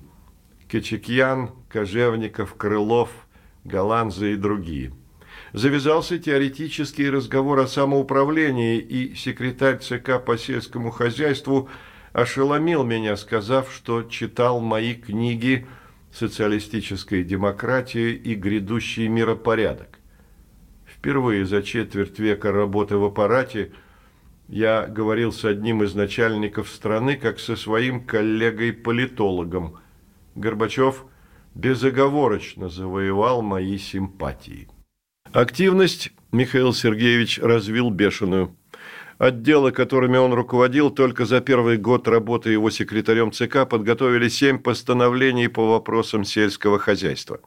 Кечекьян, 0.67 1.51
Кожевников, 1.69 2.55
Крылов, 2.55 3.09
Голландзе 3.63 4.33
и 4.33 4.35
другие– 4.35 4.91
завязался 5.53 6.19
теоретический 6.19 7.09
разговор 7.09 7.59
о 7.59 7.67
самоуправлении, 7.67 8.79
и 8.79 9.15
секретарь 9.15 9.79
ЦК 9.79 10.23
по 10.23 10.37
сельскому 10.37 10.91
хозяйству 10.91 11.69
ошеломил 12.17 12.83
меня, 12.83 13.15
сказав, 13.15 13.71
что 13.71 14.01
читал 14.01 14.59
мои 14.59 14.95
книги 14.95 15.67
«Социалистическая 16.11 17.23
демократия» 17.23 18.09
и 18.09 18.33
«Грядущий 18.33 19.07
миропорядок». 19.07 19.99
Впервые 20.83 21.45
за 21.45 21.61
четверть 21.61 22.17
века 22.17 22.51
работы 22.51 22.97
в 22.97 23.03
аппарате 23.03 23.71
я 24.47 24.87
говорил 24.87 25.31
с 25.31 25.45
одним 25.45 25.83
из 25.83 25.93
начальников 25.93 26.69
страны, 26.69 27.17
как 27.17 27.39
со 27.39 27.55
своим 27.55 28.03
коллегой-политологом. 28.03 29.77
Горбачев 30.33 31.05
безоговорочно 31.53 32.67
завоевал 32.67 33.43
мои 33.43 33.77
симпатии. 33.77 34.67
Активность 35.33 36.11
Михаил 36.31 36.73
Сергеевич 36.73 37.37
развил 37.37 37.91
бешеную. 37.91 38.57
Отделы, 39.17 39.71
которыми 39.71 40.17
он 40.17 40.33
руководил, 40.33 40.91
только 40.91 41.25
за 41.25 41.41
первый 41.41 41.77
год 41.77 42.07
работы 42.07 42.51
его 42.51 42.69
секретарем 42.69 43.31
ЦК 43.31 43.67
подготовили 43.67 44.27
семь 44.29 44.59
постановлений 44.59 45.47
по 45.47 45.71
вопросам 45.71 46.23
сельского 46.23 46.77
хозяйства. 46.77 47.39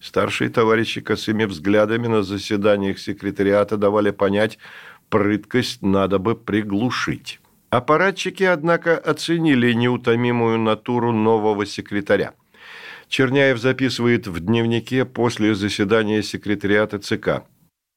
Старшие 0.00 0.50
товарищи 0.50 1.00
косыми 1.00 1.44
взглядами 1.44 2.08
на 2.08 2.22
заседаниях 2.22 2.98
секретариата 2.98 3.76
давали 3.76 4.10
понять, 4.10 4.58
прыткость 5.08 5.82
надо 5.82 6.18
бы 6.18 6.34
приглушить. 6.34 7.40
Аппаратчики, 7.70 8.42
однако, 8.42 8.98
оценили 8.98 9.72
неутомимую 9.72 10.58
натуру 10.58 11.12
нового 11.12 11.66
секретаря– 11.66 12.34
Черняев 13.08 13.58
записывает 13.58 14.26
в 14.26 14.40
дневнике 14.40 15.04
после 15.04 15.54
заседания 15.54 16.22
секретариата 16.22 16.98
ЦК. 16.98 17.44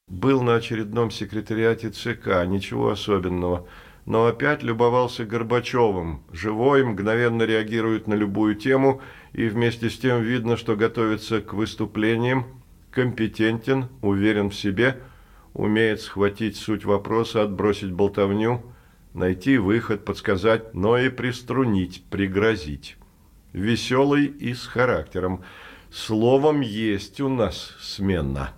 Был 0.10 0.41
на 0.41 0.56
очередном 0.56 1.12
секретариате 1.12 1.91
ЦК, 1.91 2.45
ничего 2.48 2.89
особенного, 2.89 3.67
но 4.06 4.26
опять 4.26 4.63
любовался 4.63 5.24
Горбачевым. 5.24 6.24
Живой, 6.32 6.84
мгновенно 6.84 7.43
реагирует 7.43 8.08
на 8.08 8.15
любую 8.15 8.56
тему, 8.56 9.02
и 9.34 9.48
вместе 9.48 9.89
с 9.89 10.00
тем 10.00 10.24
видно, 10.24 10.58
что 10.58 10.76
готовится 10.76 11.41
к 11.41 11.54
выступлениям, 11.54 12.45
компетентен, 12.89 13.88
уверен 14.02 14.50
в 14.50 14.56
себе, 14.56 15.00
умеет 15.54 16.02
схватить 16.02 16.58
суть 16.58 16.86
вопроса, 16.86 17.43
отбросить 17.43 17.91
болтовню, 17.91 18.63
найти 19.13 19.60
выход, 19.60 20.06
подсказать, 20.06 20.74
но 20.74 20.98
и 20.98 21.10
приструнить, 21.10 22.04
пригрозить 22.10 22.98
веселый 23.54 24.26
и 24.26 24.54
с 24.54 24.65
характером. 24.65 25.43
Словом, 25.91 26.62
есть 26.62 27.19
у 27.22 27.30
нас 27.30 27.76
смена. 27.80 28.54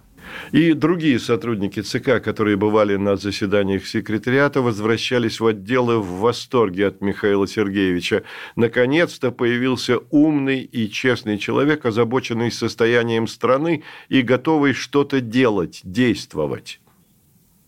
И 0.51 0.73
другие 0.73 1.19
сотрудники 1.19 1.81
ЦК, 1.81 2.21
которые 2.21 2.57
бывали 2.57 2.95
на 2.95 3.15
заседаниях 3.15 3.87
секретариата, 3.87 4.61
возвращались 4.61 5.39
в 5.39 5.45
отделы 5.45 5.99
в 5.99 6.19
восторге 6.19 6.87
от 6.87 7.01
Михаила 7.01 7.47
Сергеевича. 7.47 8.23
Наконец-то 8.55 9.31
появился 9.31 9.99
умный 10.09 10.61
и 10.61 10.89
честный 10.89 11.37
человек, 11.37 11.85
озабоченный 11.85 12.51
состоянием 12.51 13.27
страны 13.27 13.83
и 14.09 14.21
готовый 14.21 14.73
что-то 14.73 15.21
делать, 15.21 15.81
действовать. 15.83 16.79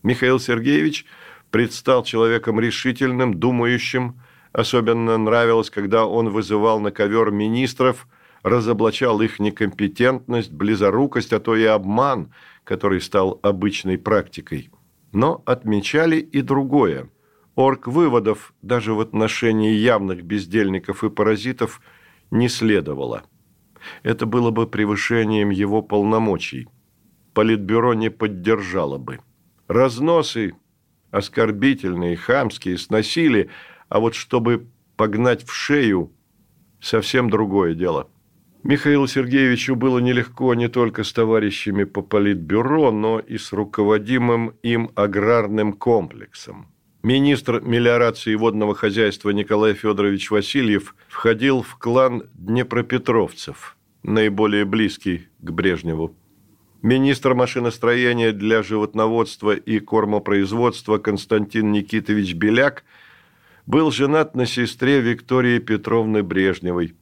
Михаил 0.02 0.38
Сергеевич 0.38 1.06
предстал 1.50 2.04
человеком 2.04 2.60
решительным, 2.60 3.34
думающим, 3.34 4.16
Особенно 4.54 5.18
нравилось, 5.18 5.68
когда 5.68 6.06
он 6.06 6.28
вызывал 6.28 6.78
на 6.78 6.92
ковер 6.92 7.32
министров, 7.32 8.06
разоблачал 8.44 9.20
их 9.20 9.40
некомпетентность, 9.40 10.52
близорукость, 10.52 11.32
а 11.32 11.40
то 11.40 11.56
и 11.56 11.64
обман, 11.64 12.32
который 12.64 13.00
стал 13.00 13.38
обычной 13.42 13.98
практикой. 13.98 14.70
Но 15.12 15.42
отмечали 15.46 16.16
и 16.16 16.42
другое. 16.42 17.10
Орг 17.54 17.86
выводов 17.86 18.52
даже 18.62 18.94
в 18.94 19.00
отношении 19.00 19.72
явных 19.72 20.24
бездельников 20.24 21.04
и 21.04 21.10
паразитов 21.10 21.80
не 22.30 22.48
следовало. 22.48 23.22
Это 24.02 24.26
было 24.26 24.50
бы 24.50 24.66
превышением 24.66 25.50
его 25.50 25.82
полномочий. 25.82 26.66
Политбюро 27.32 27.94
не 27.94 28.10
поддержало 28.10 28.98
бы. 28.98 29.20
Разносы, 29.68 30.54
оскорбительные, 31.10 32.16
хамские, 32.16 32.78
сносили– 32.78 33.50
а 33.94 34.00
вот 34.00 34.14
чтобы 34.14 34.66
погнать 34.96 35.46
в 35.46 35.52
шею– 35.52 36.12
совсем 36.80 37.30
другое 37.30 37.74
дело. 37.74 38.10
Михаилу 38.64 39.06
Сергеевичу 39.06 39.76
было 39.76 39.98
нелегко 39.98 40.54
не 40.54 40.68
только 40.68 41.04
с 41.04 41.12
товарищами 41.12 41.84
по 41.84 42.00
политбюро, 42.00 42.90
но 42.90 43.18
и 43.18 43.36
с 43.36 43.52
руководимым 43.52 44.54
им 44.62 44.90
аграрным 44.94 45.74
комплексом. 45.74 46.68
Министр 47.02 47.60
мелиорации 47.60 48.32
и 48.32 48.36
водного 48.36 48.74
хозяйства 48.74 49.28
Николай 49.30 49.74
Федорович 49.74 50.30
Васильев 50.30 50.96
входил 51.08 51.60
в 51.60 51.76
клан 51.76 52.22
днепропетровцев, 52.32 53.76
наиболее 54.02 54.64
близкий 54.64 55.28
к 55.40 55.50
Брежневу. 55.50 56.16
Министр 56.80 57.34
машиностроения 57.34 58.32
для 58.32 58.62
животноводства 58.62 59.54
и 59.54 59.78
кормопроизводства 59.78 60.96
Константин 60.96 61.70
Никитович 61.70 62.32
Беляк– 62.32 62.84
был 63.66 63.90
женат 63.90 64.34
на 64.34 64.46
сестре 64.46 65.00
Виктории 65.00 65.58
Петровны 65.58 66.22
Брежневой. 66.22 66.94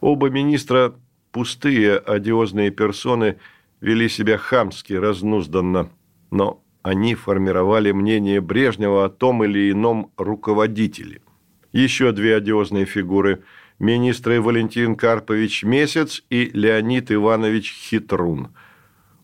Оба 0.00 0.30
министра, 0.30 0.94
пустые, 1.32 1.96
одиозные 1.98 2.70
персоны, 2.70 3.36
вели 3.80 4.08
себя 4.08 4.38
хамски, 4.38 4.94
разнузданно, 4.94 5.90
но 6.30 6.62
они 6.82 7.14
формировали 7.14 7.92
мнение 7.92 8.40
Брежнева 8.40 9.04
о 9.04 9.08
том 9.08 9.44
или 9.44 9.70
ином 9.70 10.12
руководителе. 10.16 11.20
Еще 11.72 12.12
две 12.12 12.36
одиозные 12.36 12.84
фигуры– 12.84 13.42
министры 13.78 14.40
Валентин 14.40 14.96
Карпович 14.96 15.62
Месяц 15.64 16.22
и 16.30 16.50
Леонид 16.54 17.12
Иванович 17.12 17.72
Хитрун. 17.72 18.48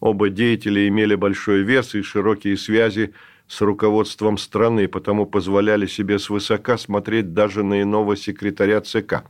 Оба 0.00 0.28
деятеля 0.28 0.86
имели 0.88 1.14
большой 1.14 1.62
вес 1.62 1.94
и 1.94 2.02
широкие 2.02 2.56
связи– 2.56 3.14
с 3.52 3.60
руководством 3.60 4.38
страны, 4.38 4.88
потому 4.88 5.26
позволяли 5.26 5.86
себе 5.86 6.18
свысока 6.18 6.78
смотреть 6.78 7.34
даже 7.34 7.62
на 7.62 7.82
иного 7.82 8.16
секретаря 8.16 8.80
ЦК. 8.80 9.24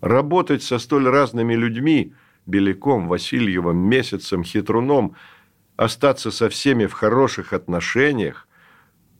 Работать 0.00 0.62
со 0.62 0.78
столь 0.78 1.08
разными 1.08 1.54
людьми, 1.54 2.12
Беляком, 2.46 3.08
Васильевым, 3.08 3.76
Месяцем, 3.78 4.44
Хитруном, 4.44 5.16
остаться 5.76 6.30
со 6.30 6.48
всеми 6.48 6.86
в 6.86 6.92
хороших 6.92 7.52
отношениях, 7.52 8.48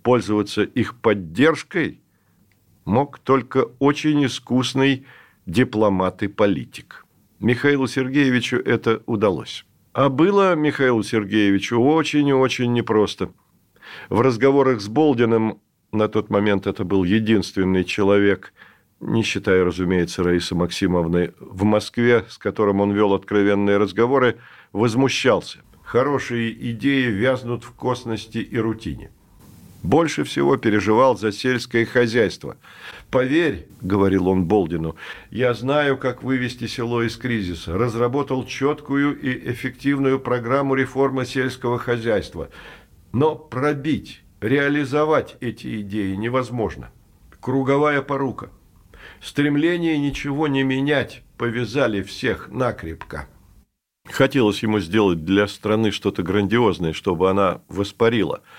пользоваться 0.02 0.62
их 0.62 0.94
поддержкой, 0.94 2.00
мог 2.84 3.18
только 3.18 3.66
очень 3.78 4.24
искусный 4.24 5.06
дипломат 5.46 6.22
и 6.22 6.28
политик. 6.28 7.04
Михаилу 7.40 7.86
Сергеевичу 7.86 8.56
это 8.56 9.02
удалось. 9.06 9.64
А 9.92 10.08
было 10.08 10.54
Михаилу 10.54 11.02
Сергеевичу 11.02 11.78
очень 11.78 12.28
и 12.28 12.32
очень 12.32 12.72
непросто– 12.72 13.30
в 14.08 14.20
разговорах 14.20 14.80
с 14.80 14.88
Болдиным, 14.88 15.60
на 15.92 16.08
тот 16.08 16.30
момент 16.30 16.66
это 16.66 16.84
был 16.84 17.04
единственный 17.04 17.84
человек, 17.84 18.52
не 19.00 19.22
считая, 19.22 19.64
разумеется, 19.64 20.22
Раисы 20.22 20.54
Максимовны, 20.54 21.32
в 21.38 21.64
Москве, 21.64 22.24
с 22.28 22.38
которым 22.38 22.80
он 22.80 22.92
вел 22.92 23.14
откровенные 23.14 23.76
разговоры, 23.76 24.38
возмущался. 24.72 25.58
Хорошие 25.84 26.52
идеи 26.72 27.06
вязнут 27.06 27.64
в 27.64 27.72
косности 27.72 28.38
и 28.38 28.58
рутине. 28.58 29.10
Больше 29.82 30.24
всего 30.24 30.56
переживал 30.56 31.16
за 31.16 31.30
сельское 31.30 31.86
хозяйство. 31.86 32.56
«Поверь»,– 33.10 33.68
говорил 33.80 34.28
он 34.28 34.44
Болдину,– 34.44 34.96
«я 35.30 35.54
знаю, 35.54 35.96
как 35.96 36.22
вывести 36.24 36.66
село 36.66 37.02
из 37.02 37.16
кризиса. 37.16 37.78
Разработал 37.78 38.44
четкую 38.44 39.18
и 39.18 39.52
эффективную 39.52 40.18
программу 40.18 40.74
реформы 40.74 41.24
сельского 41.24 41.78
хозяйства. 41.78 42.50
Но 43.12 43.36
пробить, 43.36 44.22
реализовать 44.40 45.36
эти 45.40 45.80
идеи 45.80 46.16
невозможно. 46.16 46.90
Круговая 47.40 48.02
порука. 48.02 48.50
Стремление 49.20 49.98
ничего 49.98 50.48
не 50.48 50.62
менять 50.62 51.22
повязали 51.36 52.02
всех 52.02 52.48
накрепко». 52.50 53.28
Хотелось 54.08 54.62
ему 54.62 54.80
сделать 54.80 55.24
для 55.24 55.46
страны 55.46 55.90
что-то 55.90 56.22
грандиозное, 56.22 56.92
чтобы 56.92 57.30
она 57.30 57.62
воспарила– 57.68 58.42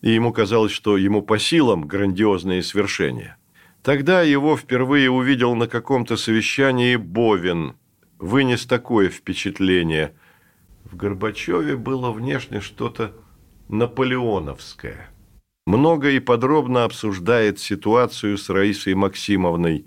и 0.00 0.10
ему 0.10 0.32
казалось, 0.32 0.72
что 0.72 0.96
ему 0.96 1.22
по 1.22 1.38
силам 1.38 1.86
грандиозные 1.86 2.62
свершения. 2.62 3.36
Тогда 3.82 4.22
его 4.22 4.56
впервые 4.56 5.10
увидел 5.10 5.54
на 5.54 5.66
каком-то 5.66 6.16
совещании 6.16 6.96
Бовин, 6.96 7.76
вынес 8.18 8.66
такое 8.66 9.08
впечатление. 9.08 10.14
В 10.84 10.96
Горбачеве 10.96 11.76
было 11.76 12.10
внешне 12.10 12.60
что-то 12.60 13.12
наполеоновское. 13.68 15.10
Много 15.70 16.10
и 16.10 16.18
подробно 16.18 16.82
обсуждает 16.82 17.60
ситуацию 17.60 18.36
с 18.38 18.50
Раисой 18.50 18.94
Максимовной, 18.94 19.86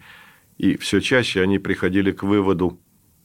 и 0.57 0.77
все 0.77 1.01
чаще 1.01 1.41
они 1.41 1.59
приходили 1.59 2.13
к 2.13 2.23
выводу 2.23 2.79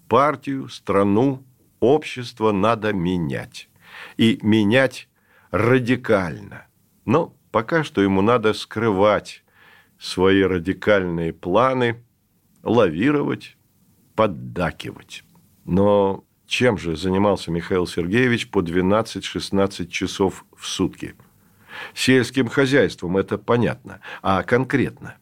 партию, 0.09 0.69
страну, 0.69 1.45
общество 1.79 2.51
надо 2.51 2.93
менять. 2.93 3.69
И 4.17 4.41
менять 4.43 5.09
радикально. 5.53 6.67
Но 7.05 7.33
пока 7.53 7.85
что 7.85 8.03
ему 8.03 8.23
надо 8.23 8.53
скрывать 8.55 9.45
свои 9.97 10.43
радикальные 10.43 11.33
планы, 11.33 12.03
лавировать, 12.65 13.57
поддакивать. 14.17 15.23
Но 15.65 16.25
чем 16.49 16.77
же 16.77 16.97
занимался 16.97 17.53
Михаил 17.53 17.87
Сергеевич 17.87 18.51
по 18.51 18.63
12-16 18.63 19.87
часов 19.87 20.45
в 20.57 20.67
сутки? 20.67 21.15
Сельским 21.95 22.49
хозяйством 22.49 23.17
это 23.17 23.39
понятно, 23.39 24.01
а 24.23 24.43
конкретно? 24.43 25.17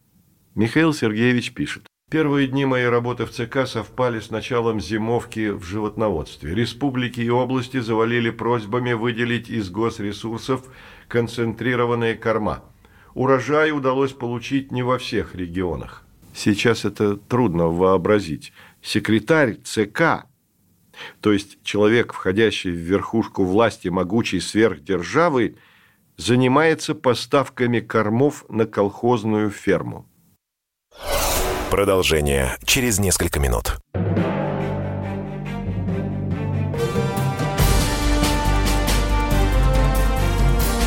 Михаил 0.54 0.94
Сергеевич 0.94 1.52
пишет. 1.52 1.86
Первые 2.08 2.46
дни 2.46 2.64
моей 2.64 2.88
работы 2.88 3.26
в 3.26 3.32
ЦК 3.32 3.66
совпали 3.66 4.20
с 4.20 4.30
началом 4.30 4.80
зимовки 4.80 5.50
в 5.50 5.64
животноводстве. 5.64 6.54
Республики 6.54 7.20
и 7.20 7.28
области 7.28 7.80
завалили 7.80 8.30
просьбами 8.30 8.92
выделить 8.92 9.50
из 9.50 9.70
госресурсов 9.70 10.62
концентрированные 11.08 12.14
корма. 12.14 12.62
Урожай 13.14 13.72
удалось 13.72 14.12
получить 14.12 14.70
не 14.70 14.84
во 14.84 14.98
всех 14.98 15.34
регионах. 15.34 16.04
Сейчас 16.32 16.84
это 16.84 17.16
трудно 17.16 17.66
вообразить. 17.68 18.52
Секретарь 18.82 19.56
ЦК, 19.64 20.26
то 21.20 21.32
есть 21.32 21.58
человек, 21.64 22.12
входящий 22.12 22.70
в 22.70 22.76
верхушку 22.76 23.44
власти 23.44 23.88
могучей 23.88 24.40
сверхдержавы, 24.40 25.56
занимается 26.16 26.94
поставками 26.94 27.80
кормов 27.80 28.44
на 28.48 28.66
колхозную 28.66 29.50
ферму. 29.50 30.06
Продолжение 31.70 32.56
через 32.64 32.98
несколько 32.98 33.40
минут. 33.40 33.78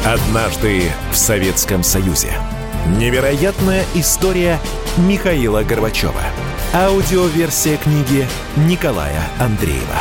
Однажды 0.06 0.84
в 1.12 1.16
Советском 1.16 1.84
Союзе. 1.84 2.34
Невероятная 2.98 3.84
история 3.94 4.58
Михаила 4.98 5.62
Горбачева. 5.64 6.24
Аудиоверсия 6.74 7.78
книги 7.78 8.26
Николая 8.56 9.30
Андреева. 9.40 10.00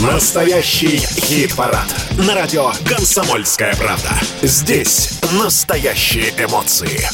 Настоящий 0.00 0.96
хит-парад. 0.96 1.84
На 2.26 2.34
радио 2.34 2.72
«Комсомольская 2.86 3.74
правда». 3.74 4.08
Здесь 4.40 5.20
настоящие 5.38 6.30
эмоции. 6.42 7.06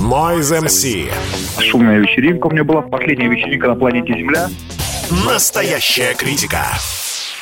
Noise 0.00 0.64
MC. 0.64 1.12
Шумная 1.62 1.98
вечеринка 1.98 2.46
у 2.46 2.50
меня 2.50 2.64
была. 2.64 2.80
Последняя 2.80 3.28
вечеринка 3.28 3.68
на 3.68 3.74
планете 3.74 4.14
Земля. 4.14 4.48
Настоящая 5.26 6.14
критика. 6.14 6.64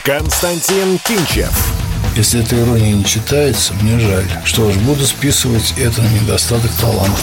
Константин 0.03 0.99
Кинчев. 1.07 1.53
Если 2.17 2.43
эта 2.43 2.61
ирония 2.61 2.93
не 2.93 3.05
читается, 3.05 3.75
мне 3.75 4.01
жаль. 4.01 4.27
Что 4.45 4.69
ж, 4.73 4.77
буду 4.79 5.05
списывать 5.05 5.75
это 5.79 6.03
на 6.03 6.09
недостаток 6.09 6.73
таланта. 6.81 7.23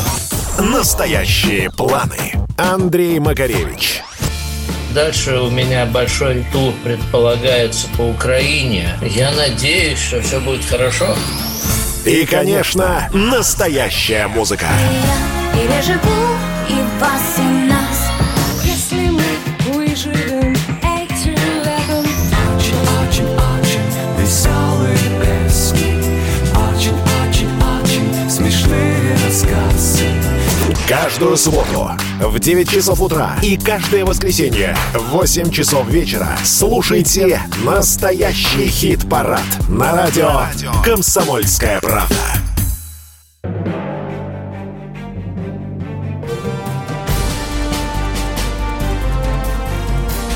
Настоящие 0.60 1.70
планы. 1.72 2.36
Андрей 2.58 3.20
Макаревич. 3.20 4.02
Дальше 4.94 5.38
у 5.40 5.52
меня 5.52 5.86
большой 5.86 6.46
тур 6.52 6.74
предполагается 6.84 7.88
по 7.96 8.02
Украине. 8.02 8.98
Я 9.02 9.32
надеюсь, 9.32 10.00
что 10.00 10.22
все 10.22 10.40
будет 10.40 10.66
хорошо. 10.66 11.16
И, 12.06 12.26
конечно, 12.26 13.10
настоящая 13.14 14.28
музыка. 14.28 14.68
Переживу 15.54 16.26
и 16.70 16.74
вас, 17.00 17.38
и 17.38 17.59
Каждую 31.10 31.38
субботу 31.38 31.90
в 32.20 32.38
9 32.38 32.70
часов 32.70 33.02
утра 33.02 33.36
и 33.42 33.58
каждое 33.58 34.06
воскресенье 34.06 34.78
в 34.94 35.10
8 35.10 35.50
часов 35.50 35.88
вечера 35.88 36.38
слушайте 36.44 37.42
настоящий 37.66 38.68
хит-парад 38.68 39.42
на 39.68 39.94
радио 39.94 40.42
«Комсомольская 40.86 41.82
правда». 41.82 42.16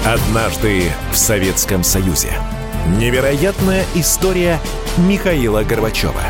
Однажды 0.03 0.91
в 1.11 1.15
Советском 1.15 1.83
Союзе. 1.83 2.33
Невероятная 2.97 3.85
история 3.93 4.59
Михаила 4.97 5.61
Горбачева. 5.63 6.23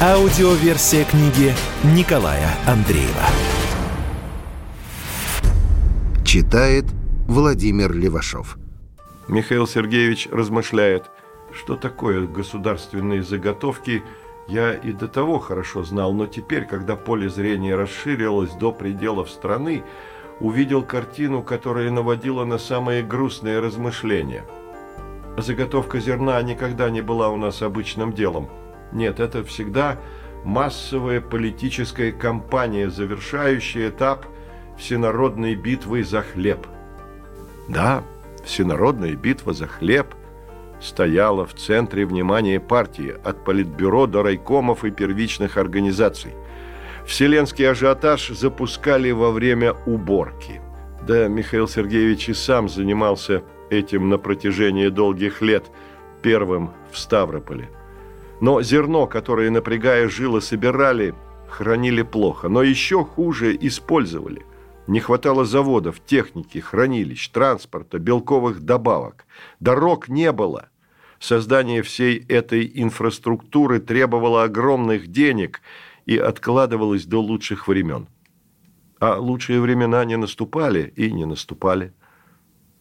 Аудиоверсия 0.00 1.04
книги 1.04 1.54
Николая 1.84 2.48
Андреева. 2.66 3.26
Читает 6.32 6.84
Владимир 7.26 7.92
Левашов. 7.92 8.56
Михаил 9.26 9.66
Сергеевич 9.66 10.28
размышляет, 10.30 11.10
что 11.52 11.74
такое 11.74 12.24
государственные 12.24 13.24
заготовки, 13.24 14.04
я 14.46 14.74
и 14.74 14.92
до 14.92 15.08
того 15.08 15.40
хорошо 15.40 15.82
знал, 15.82 16.12
но 16.12 16.28
теперь, 16.28 16.66
когда 16.66 16.94
поле 16.94 17.28
зрения 17.28 17.74
расширилось 17.74 18.52
до 18.52 18.70
пределов 18.70 19.28
страны, 19.28 19.82
увидел 20.38 20.84
картину, 20.84 21.42
которая 21.42 21.90
наводила 21.90 22.44
на 22.44 22.58
самые 22.58 23.02
грустные 23.02 23.58
размышления. 23.58 24.44
Заготовка 25.36 25.98
зерна 25.98 26.40
никогда 26.42 26.90
не 26.90 27.00
была 27.00 27.30
у 27.30 27.36
нас 27.36 27.60
обычным 27.60 28.12
делом. 28.12 28.48
Нет, 28.92 29.18
это 29.18 29.42
всегда 29.42 29.98
массовая 30.44 31.20
политическая 31.20 32.12
кампания, 32.12 32.88
завершающая 32.88 33.88
этап 33.88 34.26
всенародной 34.80 35.54
битвы 35.54 36.02
за 36.02 36.22
хлеб. 36.22 36.66
Да, 37.68 38.02
всенародная 38.44 39.14
битва 39.14 39.52
за 39.52 39.66
хлеб 39.66 40.14
стояла 40.80 41.44
в 41.44 41.54
центре 41.54 42.06
внимания 42.06 42.58
партии 42.58 43.14
от 43.22 43.44
политбюро 43.44 44.06
до 44.06 44.22
райкомов 44.22 44.84
и 44.84 44.90
первичных 44.90 45.58
организаций. 45.58 46.32
Вселенский 47.04 47.68
ажиотаж 47.70 48.30
запускали 48.30 49.10
во 49.10 49.30
время 49.30 49.74
уборки. 49.84 50.62
Да, 51.06 51.28
Михаил 51.28 51.68
Сергеевич 51.68 52.30
и 52.30 52.34
сам 52.34 52.68
занимался 52.68 53.42
этим 53.68 54.08
на 54.08 54.16
протяжении 54.16 54.88
долгих 54.88 55.42
лет, 55.42 55.70
первым 56.22 56.70
в 56.90 56.98
Ставрополе. 56.98 57.68
Но 58.40 58.62
зерно, 58.62 59.06
которое, 59.06 59.50
напрягая 59.50 60.08
жилы, 60.08 60.40
собирали, 60.40 61.14
хранили 61.48 62.02
плохо, 62.02 62.48
но 62.48 62.62
еще 62.62 63.04
хуже 63.04 63.56
использовали. 63.60 64.46
Не 64.86 65.00
хватало 65.00 65.44
заводов, 65.44 66.00
техники, 66.00 66.58
хранилищ, 66.58 67.28
транспорта, 67.28 67.98
белковых 67.98 68.60
добавок. 68.60 69.26
Дорог 69.60 70.08
не 70.08 70.32
было. 70.32 70.68
Создание 71.18 71.82
всей 71.82 72.18
этой 72.28 72.70
инфраструктуры 72.74 73.78
требовало 73.78 74.44
огромных 74.44 75.08
денег 75.08 75.60
и 76.06 76.16
откладывалось 76.16 77.04
до 77.04 77.20
лучших 77.20 77.68
времен. 77.68 78.08
А 78.98 79.18
лучшие 79.18 79.60
времена 79.60 80.04
не 80.04 80.16
наступали 80.16 80.92
и 80.96 81.12
не 81.12 81.26
наступали. 81.26 81.92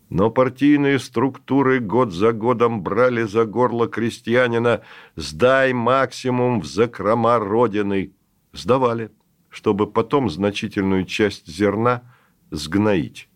Но 0.10 0.32
партийные 0.32 0.98
структуры 1.00 1.80
год 1.80 2.12
за 2.12 2.34
годом 2.34 2.82
брали 2.82 3.24
за 3.24 3.46
горло 3.46 3.88
крестьянина 3.88 4.82
«сдай 5.16 5.74
максимум 5.74 6.62
в 6.62 6.66
закрома 6.66 7.38
Родины». 7.38 8.14
Сдавали, 8.52 9.12
чтобы 9.50 9.92
потом 9.92 10.30
значительную 10.30 11.06
часть 11.06 11.48
зерна 11.48 12.04
сгноить. 12.52 13.28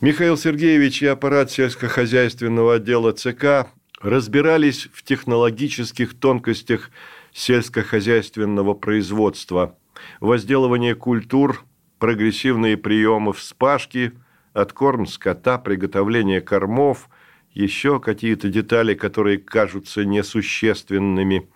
Михаил 0.00 0.36
Сергеевич 0.36 1.02
и 1.02 1.06
аппарат 1.06 1.50
сельскохозяйственного 1.50 2.76
отдела 2.76 3.12
ЦК 3.12 3.68
разбирались 4.00 4.88
в 4.92 5.02
технологических 5.02 6.18
тонкостях 6.18 6.90
сельскохозяйственного 7.32 8.74
производства, 8.74 9.76
возделывание 10.20 10.94
культур, 10.94 11.64
прогрессивные 11.98 12.76
приемы 12.76 13.32
вспашки, 13.32 14.12
откорм 14.52 15.06
скота, 15.06 15.58
приготовление 15.58 16.40
кормов, 16.40 17.10
еще 17.52 18.00
какие-то 18.00 18.48
детали, 18.48 18.94
которые 18.94 19.38
кажутся 19.38 20.04
несущественными. 20.04 21.50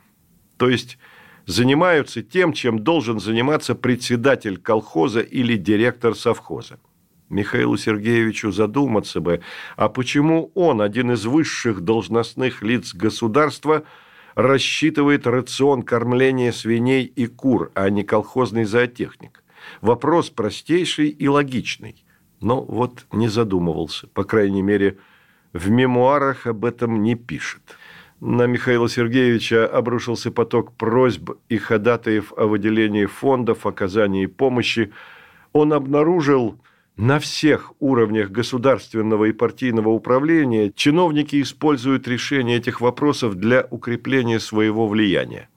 То 0.59 0.69
есть 0.69 0.99
занимаются 1.47 2.23
тем, 2.23 2.53
чем 2.53 2.79
должен 2.79 3.21
заниматься 3.21 3.75
председатель 3.75 4.57
колхоза 4.59 5.21
или 5.21 5.57
директор 5.57 6.15
совхоза. 6.15 6.79
Михаилу 7.29 7.77
Сергеевичу 7.77 8.53
задуматься 8.53 9.21
бы, 9.21 9.41
а 9.77 9.89
почему 9.89 10.51
он, 10.55 10.81
один 10.81 11.13
из 11.13 11.25
высших 11.25 11.81
должностных 11.81 12.63
лиц 12.63 12.95
государства, 12.95 13.85
рассчитывает 14.35 15.27
рацион 15.27 15.83
кормления 15.83 16.53
свиней 16.53 17.05
и 17.05 17.27
кур, 17.27 17.71
а 17.75 17.89
не 17.91 18.05
колхозный 18.05 18.65
зоотехник? 18.65 19.43
Вопрос 19.81 20.31
простейший 20.31 21.09
и 21.09 21.27
логичный, 21.27 22.05
но 22.41 22.63
вот 22.63 23.07
не 23.13 23.29
задумывался, 23.29 24.07
по 24.09 24.25
крайней 24.25 24.63
мере, 24.63 24.99
в 25.53 25.71
мемуарах 25.71 26.47
об 26.47 26.65
этом 26.65 27.03
не 27.03 27.15
пишет. 27.15 27.63
На 28.21 28.47
Михаила 28.47 28.89
Сергеевича 28.89 29.67
обрушился 29.67 30.31
поток 30.31 30.73
просьб 30.73 31.33
и 31.49 31.57
ходатаев 31.59 32.33
о 32.37 32.47
выделении 32.47 33.07
фондов, 33.07 33.67
оказании 33.67 34.27
помощи. 34.27 34.93
Он 35.53 35.73
обнаружил 35.73 36.59
на 36.97 37.19
всех 37.19 37.73
уровнях 37.81 38.31
государственного 38.31 39.25
и 39.25 39.33
партийного 39.33 39.89
управления 39.89 40.71
чиновники 40.71 41.43
используют 41.43 42.07
решение 42.07 42.59
этих 42.59 42.81
вопросов 42.81 43.35
для 43.35 43.67
укрепления 43.71 44.39
своего 44.39 44.87
влияния. 44.87 45.49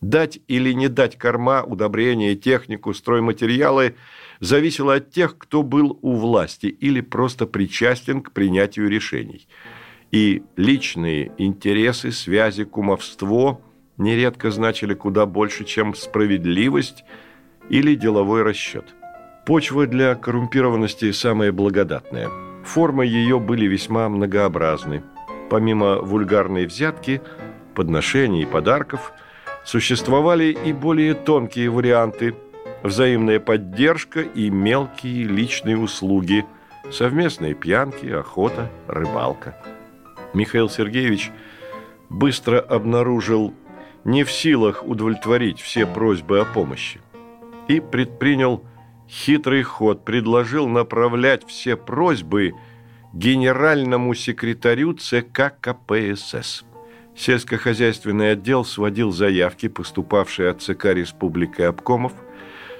Дать 0.00 0.38
или 0.48 0.72
не 0.72 0.88
дать 0.88 1.18
корма, 1.18 1.62
удобрения, 1.62 2.36
технику, 2.36 2.94
стройматериалы 2.94 3.96
зависело 4.40 4.94
от 4.94 5.10
тех, 5.10 5.36
кто 5.36 5.62
был 5.62 5.98
у 6.00 6.14
власти 6.14 6.66
или 6.66 7.00
просто 7.00 7.46
причастен 7.46 8.22
к 8.22 8.32
принятию 8.32 8.88
решений. 8.88 9.46
И 10.10 10.42
личные 10.56 11.32
интересы, 11.38 12.12
связи, 12.12 12.64
кумовство 12.64 13.60
нередко 13.98 14.50
значили 14.50 14.94
куда 14.94 15.26
больше, 15.26 15.64
чем 15.64 15.94
справедливость 15.94 17.04
или 17.68 17.94
деловой 17.94 18.42
расчет. 18.42 18.94
Почва 19.44 19.86
для 19.86 20.14
коррумпированности 20.14 21.12
самая 21.12 21.52
благодатная. 21.52 22.30
Формы 22.64 23.06
ее 23.06 23.38
были 23.38 23.66
весьма 23.66 24.08
многообразны. 24.08 25.02
Помимо 25.50 25.96
вульгарной 25.96 26.66
взятки, 26.66 27.20
подношений 27.74 28.42
и 28.42 28.46
подарков, 28.46 29.12
существовали 29.64 30.56
и 30.64 30.72
более 30.72 31.14
тонкие 31.14 31.70
варианты– 31.70 32.34
взаимная 32.82 33.40
поддержка 33.40 34.20
и 34.20 34.50
мелкие 34.50 35.24
личные 35.24 35.76
услуги, 35.76 36.44
совместные 36.90 37.54
пьянки, 37.54 38.06
охота, 38.06 38.70
рыбалка. 38.86 39.56
Михаил 40.38 40.70
Сергеевич 40.70 41.32
быстро 42.08 42.60
обнаружил 42.60 43.52
не 44.04 44.22
в 44.22 44.30
силах 44.30 44.86
удовлетворить 44.86 45.60
все 45.60 45.84
просьбы 45.84 46.38
о 46.38 46.44
помощи 46.44 47.00
и 47.66 47.80
предпринял 47.80 48.64
хитрый 49.08 49.64
ход 49.64 50.04
предложил 50.04 50.68
направлять 50.68 51.44
все 51.44 51.76
просьбы 51.76 52.54
генеральному 53.12 54.14
секретарю 54.14 54.92
ЦК 54.92 55.54
КПСС. 55.60 56.64
Сельскохозяйственный 57.16 58.30
отдел 58.32 58.64
сводил 58.64 59.10
заявки, 59.10 59.66
поступавшие 59.66 60.50
от 60.50 60.62
ЦК 60.62 60.84
Республики 60.94 61.62
обкомов, 61.62 62.12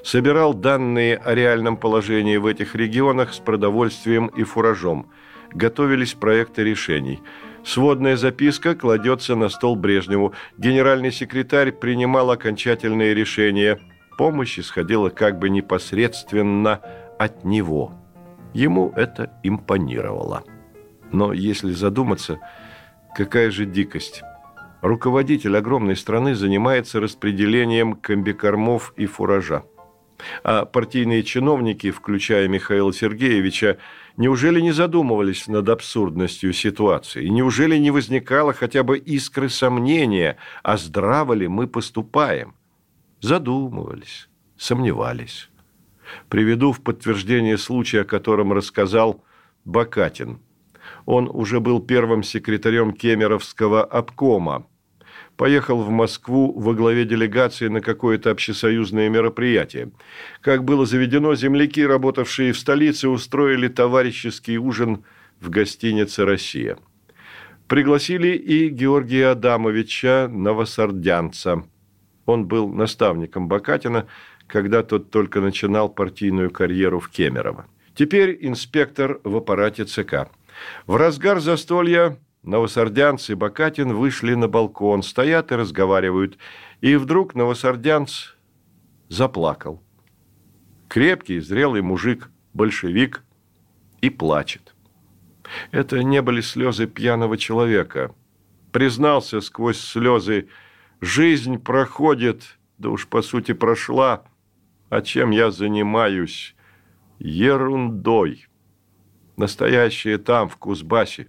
собирал 0.05 0.55
данные 0.55 1.17
о 1.17 1.35
реальном 1.35 1.77
положении 1.77 2.37
в 2.37 2.47
этих 2.47 2.77
регионах 2.77 3.35
с 3.35 3.39
продовольствием 3.39 4.29
и 4.29 4.45
фуражом. 4.45 5.11
Готовились 5.51 6.15
проекты 6.15 6.63
решений. 6.63 7.21
Сводная 7.69 8.17
записка 8.17 8.75
кладется 8.75 9.37
на 9.37 9.49
стол 9.49 9.77
Брежневу. 9.77 10.33
Генеральный 10.57 11.13
секретарь 11.13 11.71
принимал 11.71 12.31
окончательные 12.31 13.15
решения– 13.15 13.79
помощь 14.19 14.59
исходила 14.59 15.09
как 15.09 15.39
бы 15.39 15.49
непосредственно 15.49 16.83
от 17.19 17.45
него. 17.45 17.93
Ему 18.53 18.93
это 18.97 19.33
импонировало. 19.45 20.43
Но 21.13 21.33
если 21.33 21.73
задуматься, 21.73 22.41
какая 23.17 23.51
же 23.51 23.65
дикость. 23.65 24.23
Руководитель 24.83 25.57
огромной 25.57 25.97
страны 25.97 26.35
занимается 26.35 27.01
распределением 27.01 27.95
комбикормов 27.95 28.93
и 28.97 29.07
фуража. 29.07 29.65
А 30.43 30.65
партийные 30.65 31.23
чиновники, 31.23 31.93
включая 31.93 32.49
Михаила 32.49 32.93
Сергеевича, 32.93 33.79
неужели 34.19 34.61
не 34.61 34.73
задумывались 34.73 35.49
над 35.49 35.71
абсурдностью 35.71 36.53
ситуации? 36.53 37.27
Неужели 37.29 37.79
не 37.79 37.91
возникало 37.91 38.53
хотя 38.53 38.83
бы 38.83 38.99
искры 38.99 39.49
сомнения, 39.49 40.37
а 40.63 40.77
здраво 40.77 41.33
ли 41.33 41.49
мы 41.49 41.67
поступаем? 41.67 42.55
задумывались, 43.21 44.29
сомневались. 44.57 45.49
Приведу 46.29 46.73
в 46.73 46.81
подтверждение 46.81 47.59
случая, 47.59 48.03
о 48.03 48.05
котором 48.05 48.53
рассказал 48.53 49.25
Бакатин. 49.65 50.41
Он 51.05 51.29
уже 51.29 51.61
был 51.61 51.81
первым 51.81 52.23
секретарем 52.23 52.93
Кемеровского 52.93 53.85
обкома. 53.85 54.67
Поехал 55.39 55.83
в 55.83 55.89
Москву 55.89 56.53
во 56.53 56.75
главе 56.75 57.07
делегации 57.07 57.69
на 57.69 57.81
какое-то 57.81 58.31
общесоюзное 58.31 59.09
мероприятие. 59.09 59.93
Как 60.43 60.65
было 60.65 60.85
заведено, 60.85 61.35
земляки, 61.35 61.87
работавшие 61.87 62.53
в 62.53 62.59
столице, 62.59 63.09
устроили 63.09 63.69
товарищеский 63.69 64.59
ужин 64.59 65.05
в 65.41 65.49
гостинице 65.49 66.27
«Россия». 66.27 66.77
Пригласили 67.69 68.37
и 68.37 68.69
Георгия 68.69 69.29
Адамовича 69.29 70.29
Новосардянца– 70.29 71.65
он 72.29 72.47
был 72.47 72.69
наставником 72.69 73.49
Бакатина, 73.49 74.07
когда 74.47 74.83
тот 74.83 75.11
только 75.11 75.41
начинал 75.41 75.89
партийную 75.89 76.51
карьеру 76.51 77.01
в 77.01 77.09
Кемерово. 77.09 77.67
Теперь 77.95 78.37
инспектор 78.43 79.19
в 79.25 79.35
аппарате 79.37 79.87
ЦК. 79.87 80.29
В 80.87 80.97
разгар 80.97 81.41
застолья 81.41 82.19
новосардянцы 82.43 83.33
и 83.33 83.35
Бакатин 83.35 83.95
вышли 83.95 84.35
на 84.35 84.49
балкон, 84.49 85.03
стоят 85.03 85.53
и 85.53 85.57
разговаривают. 85.57 86.39
И 86.81 86.97
вдруг 86.97 87.35
новосардянц 87.35 88.35
заплакал. 89.09 89.83
Крепкий, 90.89 91.41
зрелый 91.41 91.83
мужик, 91.83 92.31
большевик, 92.55 93.25
и 94.01 94.11
плачет. 94.11 94.75
Это 95.71 96.03
не 96.03 96.23
были 96.23 96.41
слезы 96.41 96.87
пьяного 96.87 97.37
человека. 97.37 98.15
Признался 98.71 99.41
сквозь 99.41 99.81
слезы 99.81 100.49
Жизнь 101.01 101.59
проходит, 101.59 102.59
да 102.77 102.91
уж 102.91 103.07
по 103.07 103.23
сути 103.23 103.53
прошла. 103.53 104.25
А 104.91 105.01
чем 105.01 105.31
я 105.31 105.53
занимаюсь? 105.53 106.57
Ерундой. 107.21 108.47
Настоящее 109.37 110.19
там, 110.19 110.49
в 110.49 110.57
Кузбассе. 110.57 111.29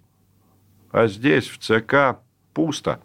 А 0.91 1.07
здесь, 1.07 1.47
в 1.47 1.59
ЦК, 1.59 2.19
пусто. 2.53 3.01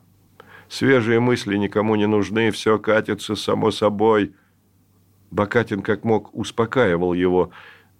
Свежие 0.68 1.20
мысли 1.20 1.56
никому 1.56 1.96
не 1.96 2.06
нужны, 2.06 2.50
все 2.50 2.78
катится 2.78 3.36
само 3.36 3.70
собой. 3.70 4.34
Бакатин 5.30 5.82
как 5.82 6.04
мог 6.04 6.34
успокаивал 6.34 7.12
его. 7.12 7.50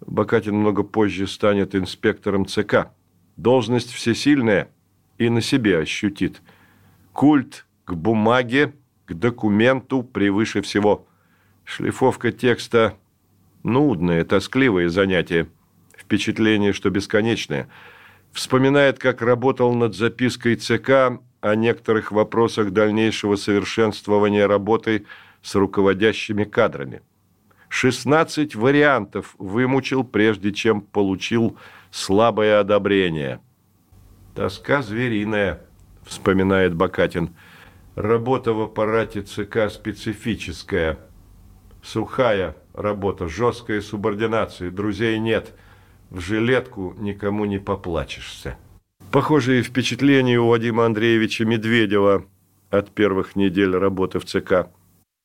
Бакатин 0.00 0.56
много 0.56 0.82
позже 0.82 1.26
станет 1.26 1.74
инспектором 1.74 2.46
ЦК. 2.46 2.88
Должность 3.36 3.92
всесильная 3.92 4.70
и 5.18 5.28
на 5.28 5.40
себе 5.40 5.78
ощутит. 5.78 6.42
Культ 7.12 7.66
к 7.84 7.92
бумаге, 7.94 8.74
к 9.06 9.14
документу 9.14 10.02
превыше 10.02 10.62
всего. 10.62 11.06
Шлифовка 11.64 12.32
текста– 12.32 12.96
нудное, 13.62 14.24
тоскливое 14.24 14.88
занятие. 14.88 15.48
Впечатление, 15.96 16.72
что 16.72 16.90
бесконечное. 16.90 17.68
Вспоминает, 18.34 18.98
как 18.98 19.22
работал 19.22 19.72
над 19.74 19.94
запиской 19.94 20.56
ЦК 20.56 21.20
о 21.40 21.54
некоторых 21.54 22.10
вопросах 22.10 22.72
дальнейшего 22.72 23.36
совершенствования 23.36 24.48
работы 24.48 25.06
с 25.40 25.54
руководящими 25.54 26.42
кадрами. 26.42 27.02
16 27.68 28.56
вариантов 28.56 29.36
вымучил, 29.38 30.02
прежде 30.02 30.52
чем 30.52 30.80
получил 30.80 31.56
слабое 31.92 32.58
одобрение. 32.58 33.40
«Тоска 34.34 34.82
звериная»,– 34.82 35.60
вспоминает 36.04 36.74
Бакатин. 36.74 37.36
«Работа 37.94 38.52
в 38.52 38.62
аппарате 38.62 39.22
ЦК 39.22 39.70
специфическая. 39.70 40.98
Сухая 41.84 42.56
работа, 42.72 43.28
жесткая 43.28 43.80
субординация, 43.80 44.72
друзей 44.72 45.20
нет. 45.20 45.54
В 46.14 46.20
жилетку 46.20 46.94
никому 46.96 47.44
не 47.44 47.58
поплачешься». 47.58 48.56
Похожие 49.10 49.64
впечатления 49.64 50.38
у 50.38 50.46
Вадима 50.46 50.86
Андреевича 50.86 51.44
Медведева 51.44 52.24
от 52.70 52.90
первых 52.92 53.34
недель 53.34 53.76
работы 53.76 54.20
в 54.20 54.24
ЦК. 54.24 54.68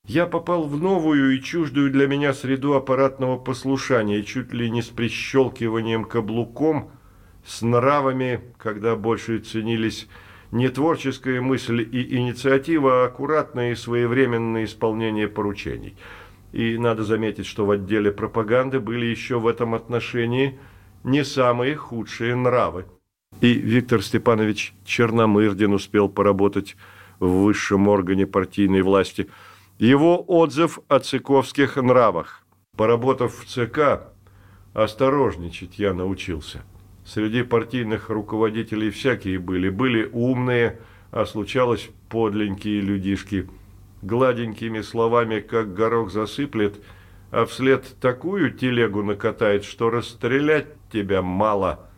Я 0.07 0.25
попал 0.25 0.63
в 0.63 0.81
новую 0.81 1.35
и 1.35 1.41
чуждую 1.41 1.91
для 1.91 2.07
меня 2.07 2.33
среду 2.33 2.73
аппаратного 2.73 3.37
послушания, 3.37 4.23
чуть 4.23 4.51
ли 4.51 4.67
не 4.71 4.81
с 4.81 4.87
прищелкиванием 4.87 6.05
каблуком, 6.05 6.89
с 7.45 7.61
нравами, 7.61 8.41
когда 8.57 8.95
больше 8.95 9.37
ценились 9.37 10.07
не 10.51 10.69
творческая 10.69 11.39
мысль 11.39 11.81
и 11.81 12.17
инициатива, 12.17 13.03
а 13.03 13.05
аккуратное 13.05 13.73
и 13.73 13.75
своевременное 13.75 14.63
исполнение 14.63 15.27
поручений. 15.27 15.95
И 16.51 16.79
надо 16.79 17.03
заметить, 17.03 17.45
что 17.45 17.67
в 17.67 17.71
отделе 17.71 18.11
пропаганды 18.11 18.79
были 18.79 19.05
еще 19.05 19.39
в 19.39 19.45
этом 19.45 19.75
отношении 19.75 20.57
не 21.03 21.23
самые 21.23 21.75
худшие 21.75 22.35
нравы. 22.35 22.85
И 23.41 23.53
Виктор 23.53 24.03
Степанович 24.03 24.73
Черномырдин 24.85 25.73
успел 25.73 26.09
поработать 26.09 26.75
в 27.19 27.43
высшем 27.43 27.87
органе 27.87 28.25
партийной 28.25 28.81
власти. 28.81 29.29
Его 29.77 30.23
отзыв 30.27 30.79
о 30.87 30.99
цыковских 30.99 31.77
нравах. 31.77 32.43
Поработав 32.75 33.33
в 33.37 33.45
ЦК, 33.45 34.11
осторожничать 34.73 35.79
я 35.79 35.93
научился. 35.93 36.63
Среди 37.05 37.43
партийных 37.43 38.09
руководителей 38.09 38.89
всякие 38.89 39.39
были. 39.39 39.69
Были 39.69 40.09
умные, 40.11 40.79
а 41.11 41.25
случалось 41.25 41.89
подленькие 42.09 42.81
людишки. 42.81 43.49
Гладенькими 44.01 44.81
словами, 44.81 45.39
как 45.39 45.73
горох 45.73 46.11
засыплет, 46.11 46.81
а 47.31 47.45
вслед 47.45 47.95
такую 47.99 48.51
телегу 48.51 49.03
накатает, 49.03 49.63
что 49.63 49.89
расстрелять 49.89 50.67
тебя 50.91 51.21
мало– 51.21 51.85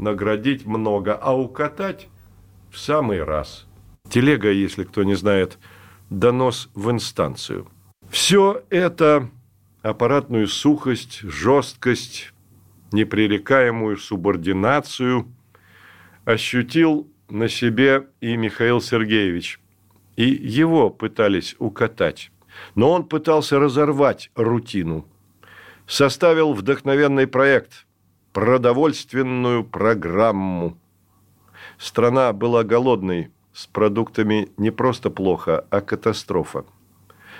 наградить 0.00 0.66
много, 0.66 1.14
а 1.14 1.36
укатать 1.36 2.08
в 2.70 2.78
самый 2.78 3.22
раз. 3.22 3.66
Телега, 4.08 4.50
если 4.50 4.84
кто 4.84 5.04
не 5.04 5.14
знает, 5.14 5.58
донос 6.08 6.70
в 6.74 6.90
инстанцию. 6.90 7.68
Все 8.08 8.64
это 8.70 9.30
аппаратную 9.82 10.48
сухость, 10.48 11.20
жесткость, 11.20 12.32
непререкаемую 12.92 13.98
субординацию 13.98 15.28
ощутил 16.24 17.08
на 17.28 17.48
себе 17.48 18.08
и 18.20 18.36
Михаил 18.36 18.80
Сергеевич. 18.80 19.60
И 20.16 20.24
его 20.24 20.90
пытались 20.90 21.54
укатать. 21.58 22.32
Но 22.74 22.90
он 22.92 23.04
пытался 23.04 23.58
разорвать 23.58 24.30
рутину. 24.34 25.06
Составил 25.86 26.52
вдохновенный 26.52 27.26
проект– 27.26 27.86
продовольственную 28.32 29.64
программу. 29.64 30.78
Страна 31.78 32.32
была 32.32 32.62
голодной, 32.62 33.30
с 33.52 33.66
продуктами 33.66 34.48
не 34.56 34.70
просто 34.70 35.10
плохо, 35.10 35.66
а 35.70 35.80
катастрофа. 35.80 36.64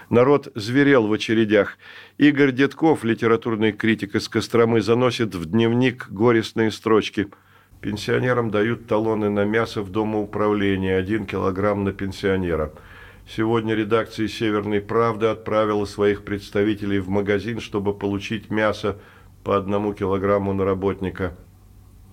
Народ 0.08 0.48
зверел 0.56 1.06
в 1.06 1.12
очередях. 1.12 1.78
Игорь 2.18 2.50
Детков, 2.50 3.04
литературный 3.04 3.72
критик 3.72 4.16
из 4.16 4.28
Костромы, 4.28 4.80
заносит 4.80 5.36
в 5.36 5.44
дневник 5.46 6.08
горестные 6.10 6.72
строчки. 6.72 7.28
Пенсионерам 7.80 8.50
дают 8.50 8.88
талоны 8.88 9.30
на 9.30 9.44
мясо 9.44 9.82
в 9.82 9.90
домоуправлении, 9.90 10.90
один 10.90 11.26
килограмм 11.26 11.84
на 11.84 11.92
пенсионера. 11.92 12.72
Сегодня 13.36 13.76
редакция 13.76 14.26
«Северной 14.26 14.80
правды» 14.80 15.26
отправила 15.26 15.84
своих 15.84 16.24
представителей 16.24 16.98
в 16.98 17.08
магазин, 17.08 17.60
чтобы 17.60 17.94
получить 17.94 18.50
мясо 18.50 18.98
по 19.44 19.56
одному 19.56 19.94
килограмму 19.94 20.52
на 20.52 20.64
работника. 20.64 21.36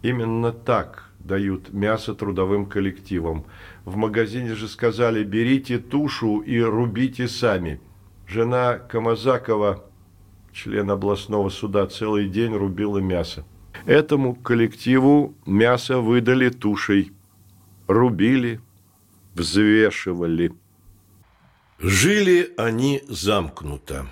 Именно 0.03 0.51
так 0.51 1.09
дают 1.17 1.73
мясо 1.73 2.13
трудовым 2.13 2.67
коллективам. 2.67 3.45
В 3.83 3.95
магазине 3.95 4.53
же 4.53 4.67
сказали, 4.67 5.23
берите 5.23 5.79
тушу 5.79 6.41
и 6.41 6.59
рубите 6.59 7.27
сами. 7.27 7.81
Жена 8.27 8.77
Камазакова, 8.77 9.85
член 10.53 10.91
областного 10.91 11.49
суда, 11.49 11.87
целый 11.87 12.29
день 12.29 12.53
рубила 12.53 12.99
мясо. 12.99 13.43
Этому 13.87 14.35
коллективу 14.35 15.33
мясо 15.47 15.97
выдали 15.97 16.49
тушей. 16.49 17.11
Рубили, 17.87 18.61
взвешивали. 19.33 20.53
Жили 21.79 22.53
они 22.57 23.03
замкнуто. 23.07 24.07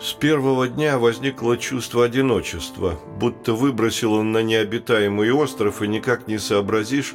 С 0.00 0.12
первого 0.12 0.68
дня 0.68 0.96
возникло 0.96 1.56
чувство 1.56 2.04
одиночества, 2.04 3.00
будто 3.18 3.54
выбросил 3.54 4.12
он 4.12 4.30
на 4.30 4.44
необитаемый 4.44 5.32
остров 5.32 5.82
и 5.82 5.88
никак 5.88 6.28
не 6.28 6.38
сообразишь, 6.38 7.14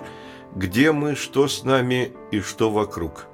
где 0.54 0.92
мы, 0.92 1.16
что 1.16 1.48
с 1.48 1.64
нами 1.64 2.12
и 2.32 2.42
что 2.42 2.70
вокруг. 2.70 3.28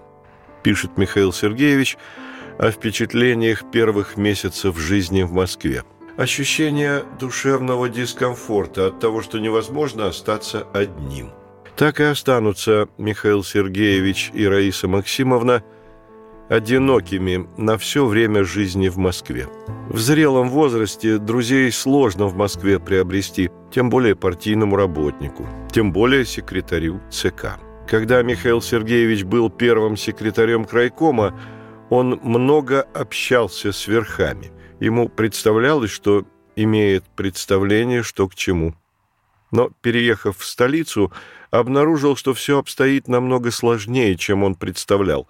Пишет 0.62 1.00
Михаил 1.00 1.34
Сергеевич 1.34 1.98
о 2.60 2.70
впечатлениях 2.70 3.64
первых 3.72 4.16
месяцев 4.16 4.78
жизни 4.78 5.24
в 5.24 5.32
Москве. 5.32 5.84
Ощущение 6.16 7.06
душевного 7.20 7.90
дискомфорта 7.90 8.88
от 8.88 9.00
того, 9.00 9.24
что 9.24 9.40
невозможно 9.40 10.06
остаться 10.06 10.68
одним. 10.74 11.32
Так 11.76 12.00
и 12.00 12.04
останутся 12.04 12.88
Михаил 13.00 13.44
Сергеевич 13.44 14.30
и 14.36 14.46
Раиса 14.46 14.88
Максимовна– 14.88 15.64
одинокими 16.50 17.48
на 17.58 17.78
все 17.78 18.06
время 18.06 18.44
жизни 18.44 18.88
в 18.88 18.98
Москве. 18.98 19.48
В 19.90 20.00
зрелом 20.00 20.50
возрасте 20.50 21.18
друзей 21.18 21.72
сложно 21.72 22.28
в 22.28 22.36
Москве 22.36 22.80
приобрести, 22.80 23.50
тем 23.72 23.90
более 23.90 24.16
партийному 24.16 24.76
работнику, 24.76 25.48
тем 25.72 25.92
более 25.92 26.26
секретарю 26.26 27.02
ЦК. 27.10 27.58
Когда 27.88 28.24
Михаил 28.24 28.62
Сергеевич 28.62 29.24
был 29.24 29.50
первым 29.50 29.96
секретарем 29.96 30.66
крайкома, 30.66 31.40
он 31.90 32.20
много 32.24 32.82
общался 32.82 33.72
с 33.72 33.88
верхами. 33.88 34.52
Ему 34.80 35.08
представлялось, 35.08 35.92
что 35.92 36.26
имеет 36.56 37.04
представление, 37.16 38.02
что 38.02 38.28
к 38.28 38.36
чему. 38.36 38.74
Но, 39.52 39.70
переехав 39.82 40.38
в 40.38 40.46
столицу, 40.46 41.12
обнаружил, 41.52 42.16
что 42.16 42.34
все 42.34 42.60
обстоит 42.60 43.08
намного 43.08 43.52
сложнее, 43.52 44.16
чем 44.18 44.44
он 44.44 44.56
представлял. 44.56 45.28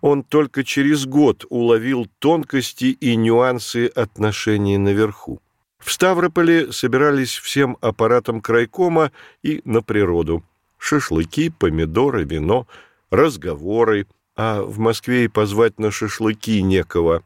Он 0.00 0.22
только 0.22 0.64
через 0.64 1.06
год 1.06 1.44
уловил 1.48 2.08
тонкости 2.18 2.86
и 2.86 3.16
нюансы 3.16 3.86
отношений 3.86 4.78
наверху. 4.78 5.40
В 5.78 5.92
Ставрополе 5.92 6.72
собирались 6.72 7.34
всем 7.34 7.76
аппаратом 7.80 8.40
крайкома 8.40 9.12
и 9.42 9.60
на 9.64 9.82
природу. 9.82 10.42
Шашлыки, 10.78 11.50
помидоры, 11.50 12.24
вино, 12.24 12.66
разговоры, 13.10 14.06
а 14.36 14.62
в 14.62 14.78
Москве 14.78 15.24
и 15.24 15.28
позвать 15.28 15.78
на 15.78 15.90
шашлыки 15.90 16.60
некого, 16.62 17.22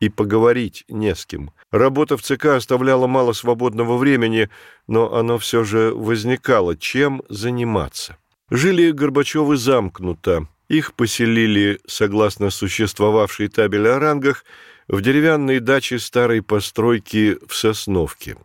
и 0.00 0.08
поговорить 0.08 0.84
не 0.88 1.14
с 1.14 1.26
кем. 1.26 1.50
Работа 1.74 2.16
в 2.16 2.22
ЦК 2.22 2.44
оставляла 2.54 3.08
мало 3.08 3.32
свободного 3.32 3.96
времени, 3.96 4.48
но 4.86 5.12
оно 5.12 5.38
все 5.38 5.64
же 5.64 5.92
возникало, 5.92 6.76
чем 6.76 7.24
заниматься. 7.28 8.16
Жили 8.48 8.92
Горбачевы 8.92 9.56
замкнуто. 9.56 10.46
Их 10.68 10.94
поселили, 10.94 11.80
согласно 11.84 12.50
существовавшей 12.50 13.48
табели 13.48 13.88
о 13.88 13.98
рангах, 13.98 14.44
в 14.86 15.00
деревянной 15.00 15.58
даче 15.58 15.98
старой 15.98 16.42
постройки 16.42 17.38
в 17.44 17.56
Сосновке. 17.56 18.36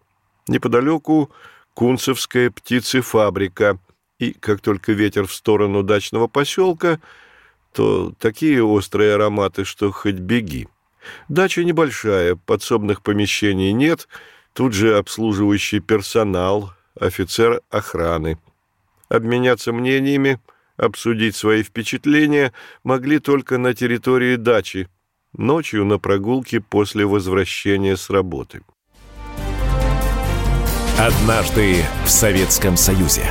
Неподалеку 0.48 1.30
Кунцевская 1.76 2.50
птицефабрика, 2.50 3.78
и 4.18 4.34
как 4.34 4.60
только 4.60 4.94
ветер 4.94 5.28
в 5.28 5.34
сторону 5.36 5.84
дачного 5.84 6.26
поселка, 6.26 7.00
то 7.74 8.12
такие 8.18 8.64
острые 8.64 9.14
ароматы, 9.14 9.66
что 9.66 9.92
хоть 9.92 10.16
беги. 10.16 10.68
Дача 11.28 11.64
небольшая, 11.64 12.36
подсобных 12.36 13.02
помещений 13.02 13.72
нет, 13.72 14.08
тут 14.54 14.74
же 14.74 14.98
обслуживающий 14.98 15.80
персонал, 15.80 16.74
офицер 17.00 17.62
охраны. 17.70 18.38
Обменяться 19.10 19.74
мнениями, 19.74 20.40
обсудить 20.78 21.36
свои 21.36 21.64
впечатления 21.64 22.54
могли 22.84 23.20
только 23.20 23.58
на 23.58 23.74
территории 23.74 24.36
дачи, 24.36 24.88
ночью 25.34 25.86
на 25.86 25.98
прогулке 25.98 26.62
после 26.62 27.06
возвращения 27.06 27.98
с 27.98 28.10
работы. 28.10 28.62
Однажды 30.98 31.78
в 32.04 32.10
Советском 32.10 32.76
Союзе. 32.76 33.24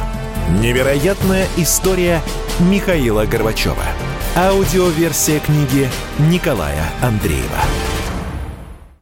Невероятная 0.60 1.46
история 1.58 2.22
Михаила 2.58 3.26
Горбачева. 3.26 3.84
Аудиоверсия 4.36 5.40
книги 5.40 5.88
Николая 6.18 6.92
Андреева. 7.02 7.97